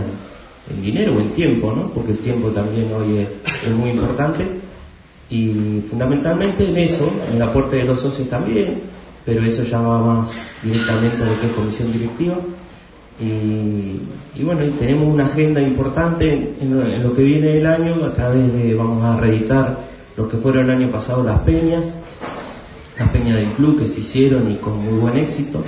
en, 0.69 0.81
dinero 0.81 1.15
o 1.15 1.19
en 1.19 1.29
tiempo, 1.29 1.73
¿no? 1.75 1.91
porque 1.91 2.11
el 2.11 2.19
tiempo 2.19 2.49
también 2.49 2.91
hoy 2.93 3.19
es, 3.19 3.73
muy 3.73 3.91
importante. 3.91 4.45
Y 5.29 5.81
fundamentalmente 5.89 6.67
en 6.67 6.77
eso, 6.77 7.09
en 7.29 7.37
el 7.37 7.41
aporte 7.41 7.77
de 7.77 7.85
los 7.85 8.01
socios 8.01 8.27
también, 8.27 8.81
pero 9.25 9.43
eso 9.43 9.63
ya 9.63 9.79
va 9.79 10.01
más 10.03 10.33
directamente 10.61 11.23
a 11.23 11.27
lo 11.27 11.39
que 11.39 11.47
es 11.47 11.53
comisión 11.53 11.93
directiva. 11.93 12.37
Y, 13.19 14.43
bueno, 14.43 14.65
y 14.65 14.69
tenemos 14.71 15.07
una 15.07 15.25
agenda 15.25 15.61
importante 15.61 16.55
en 16.59 17.03
lo, 17.03 17.13
que 17.13 17.21
viene 17.23 17.49
del 17.49 17.67
año, 17.67 18.03
a 18.05 18.13
través 18.13 18.51
de, 18.53 18.73
vamos 18.73 19.03
a 19.03 19.19
reeditar 19.19 19.79
lo 20.17 20.27
que 20.27 20.37
fueron 20.37 20.69
el 20.69 20.77
año 20.77 20.91
pasado 20.91 21.23
las 21.23 21.39
peñas, 21.41 21.93
las 22.97 23.09
peñas 23.09 23.35
del 23.35 23.51
club 23.51 23.79
que 23.79 23.87
se 23.87 24.01
hicieron 24.01 24.51
y 24.51 24.55
con 24.55 24.83
muy 24.83 24.99
buen 24.99 25.17
éxito. 25.17 25.63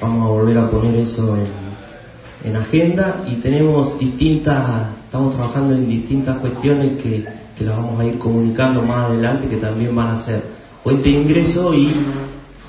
Vamos 0.00 0.26
a 0.26 0.30
volver 0.30 0.58
a 0.58 0.70
poner 0.70 0.96
eso 0.96 1.36
en, 1.36 2.48
en 2.50 2.56
agenda 2.56 3.24
y 3.28 3.36
tenemos 3.36 3.98
distintas, 3.98 4.86
estamos 5.04 5.36
trabajando 5.36 5.74
en 5.74 5.88
distintas 5.88 6.38
cuestiones 6.38 7.00
que, 7.02 7.24
que 7.56 7.64
las 7.64 7.76
vamos 7.76 8.00
a 8.00 8.04
ir 8.04 8.18
comunicando 8.18 8.82
más 8.82 9.06
adelante, 9.10 9.48
que 9.48 9.56
también 9.56 9.94
van 9.94 10.08
a 10.08 10.16
ser 10.16 10.42
fuente 10.82 11.08
de 11.08 11.14
ingreso 11.16 11.74
y 11.74 11.92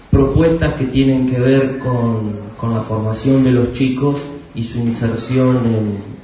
propuestas 0.09 0.73
que 0.73 0.85
tienen 0.85 1.27
que 1.27 1.39
ver 1.39 1.77
con 1.77 2.48
con 2.59 2.73
la 2.73 2.81
formación 2.81 3.43
de 3.43 3.51
los 3.51 3.73
chicos 3.73 4.17
y 4.53 4.63
su 4.63 4.79
inserción 4.79 5.61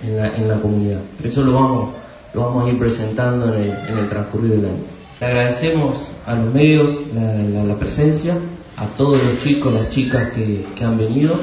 en, 0.03 0.17
la, 0.17 0.35
en 0.35 0.47
la, 0.47 0.55
comunidad. 0.55 0.99
Eso 1.23 1.43
lo 1.43 1.53
vamos, 1.53 1.89
lo 2.33 2.41
vamos 2.41 2.65
a 2.65 2.69
ir 2.69 2.77
presentando 2.77 3.53
en 3.53 3.63
el, 3.63 3.69
en 3.69 3.97
el 3.97 4.09
transcurrir 4.09 4.51
del 4.51 4.65
año. 4.65 4.83
Le 5.21 5.25
agradecemos 5.25 6.11
a 6.25 6.35
los 6.35 6.53
medios 6.53 6.91
la, 7.13 7.75
presencia, 7.75 8.37
a 8.75 8.85
todos 8.97 9.23
los 9.23 9.41
chicos, 9.43 9.73
las 9.73 9.89
chicas 9.89 10.33
que, 10.33 10.65
han 10.83 10.97
venido 10.97 11.39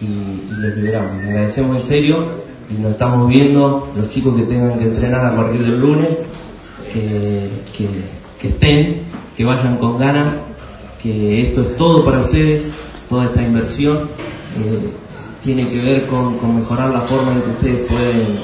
y, 0.00 0.06
y, 0.06 0.56
les 0.60 0.76
liberamos. 0.76 1.22
Le 1.22 1.30
agradecemos 1.30 1.76
en 1.76 1.82
serio 1.82 2.24
y 2.70 2.80
nos 2.80 2.92
estamos 2.92 3.28
viendo, 3.28 3.88
los 3.94 4.08
chicos 4.08 4.34
que 4.34 4.42
tengan 4.44 4.78
que 4.78 4.84
entrenar 4.84 5.26
a 5.26 5.36
partir 5.36 5.62
del 5.62 5.78
lunes, 5.78 6.08
que 6.92 8.48
estén, 8.48 9.02
que 9.36 9.44
vayan 9.44 9.76
con 9.76 9.98
ganas, 9.98 10.38
que 11.02 11.48
esto 11.48 11.60
es 11.62 11.76
todo 11.76 12.04
para 12.04 12.22
ustedes, 12.22 12.72
toda 13.08 13.26
esta 13.26 13.42
inversión 13.42 14.08
eh, 14.58 14.90
tiene 15.42 15.68
que 15.68 15.80
ver 15.80 16.06
con, 16.06 16.36
mejorar 16.56 16.90
la 16.90 17.00
forma 17.02 17.32
en 17.32 17.42
que 17.42 17.50
ustedes 17.50 17.90
pueden, 17.90 18.38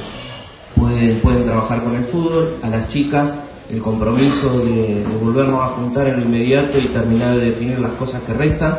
pueden, 0.77 1.21
pueden 1.21 1.45
trabajar 1.45 1.83
con 1.83 1.95
el 1.97 2.05
fútbol, 2.05 2.57
a 2.63 2.69
las 2.69 2.89
chicas 2.89 3.39
el 3.73 3.81
compromiso 3.81 4.59
de, 4.59 5.05
volvernos 5.23 5.63
a 5.63 5.69
juntar 5.69 6.09
en 6.09 6.21
lo 6.21 6.27
inmediato 6.27 6.79
y 6.79 6.89
terminar 6.89 7.37
de 7.37 7.51
definir 7.51 7.79
las 7.79 7.93
cosas 7.93 8.23
que 8.23 8.35
restan. 8.35 8.79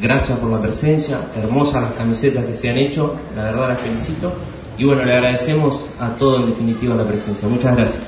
Gracias 0.00 0.38
por 0.38 0.50
la 0.50 0.60
presencia, 0.60 1.20
hermosas 1.36 1.82
las 1.82 1.92
camisetas 1.92 2.44
que 2.44 2.54
se 2.54 2.68
han 2.68 2.76
hecho, 2.76 3.14
la 3.34 3.44
verdad 3.44 3.68
las 3.68 3.80
felicito. 3.80 4.32
Y 4.76 4.84
bueno, 4.84 5.04
le 5.04 5.14
agradecemos 5.14 5.92
a 5.98 6.10
todos 6.10 6.40
en 6.40 6.46
definitiva 6.48 6.94
la 6.94 7.04
presencia. 7.04 7.48
Muchas 7.48 7.76
gracias. 7.76 8.02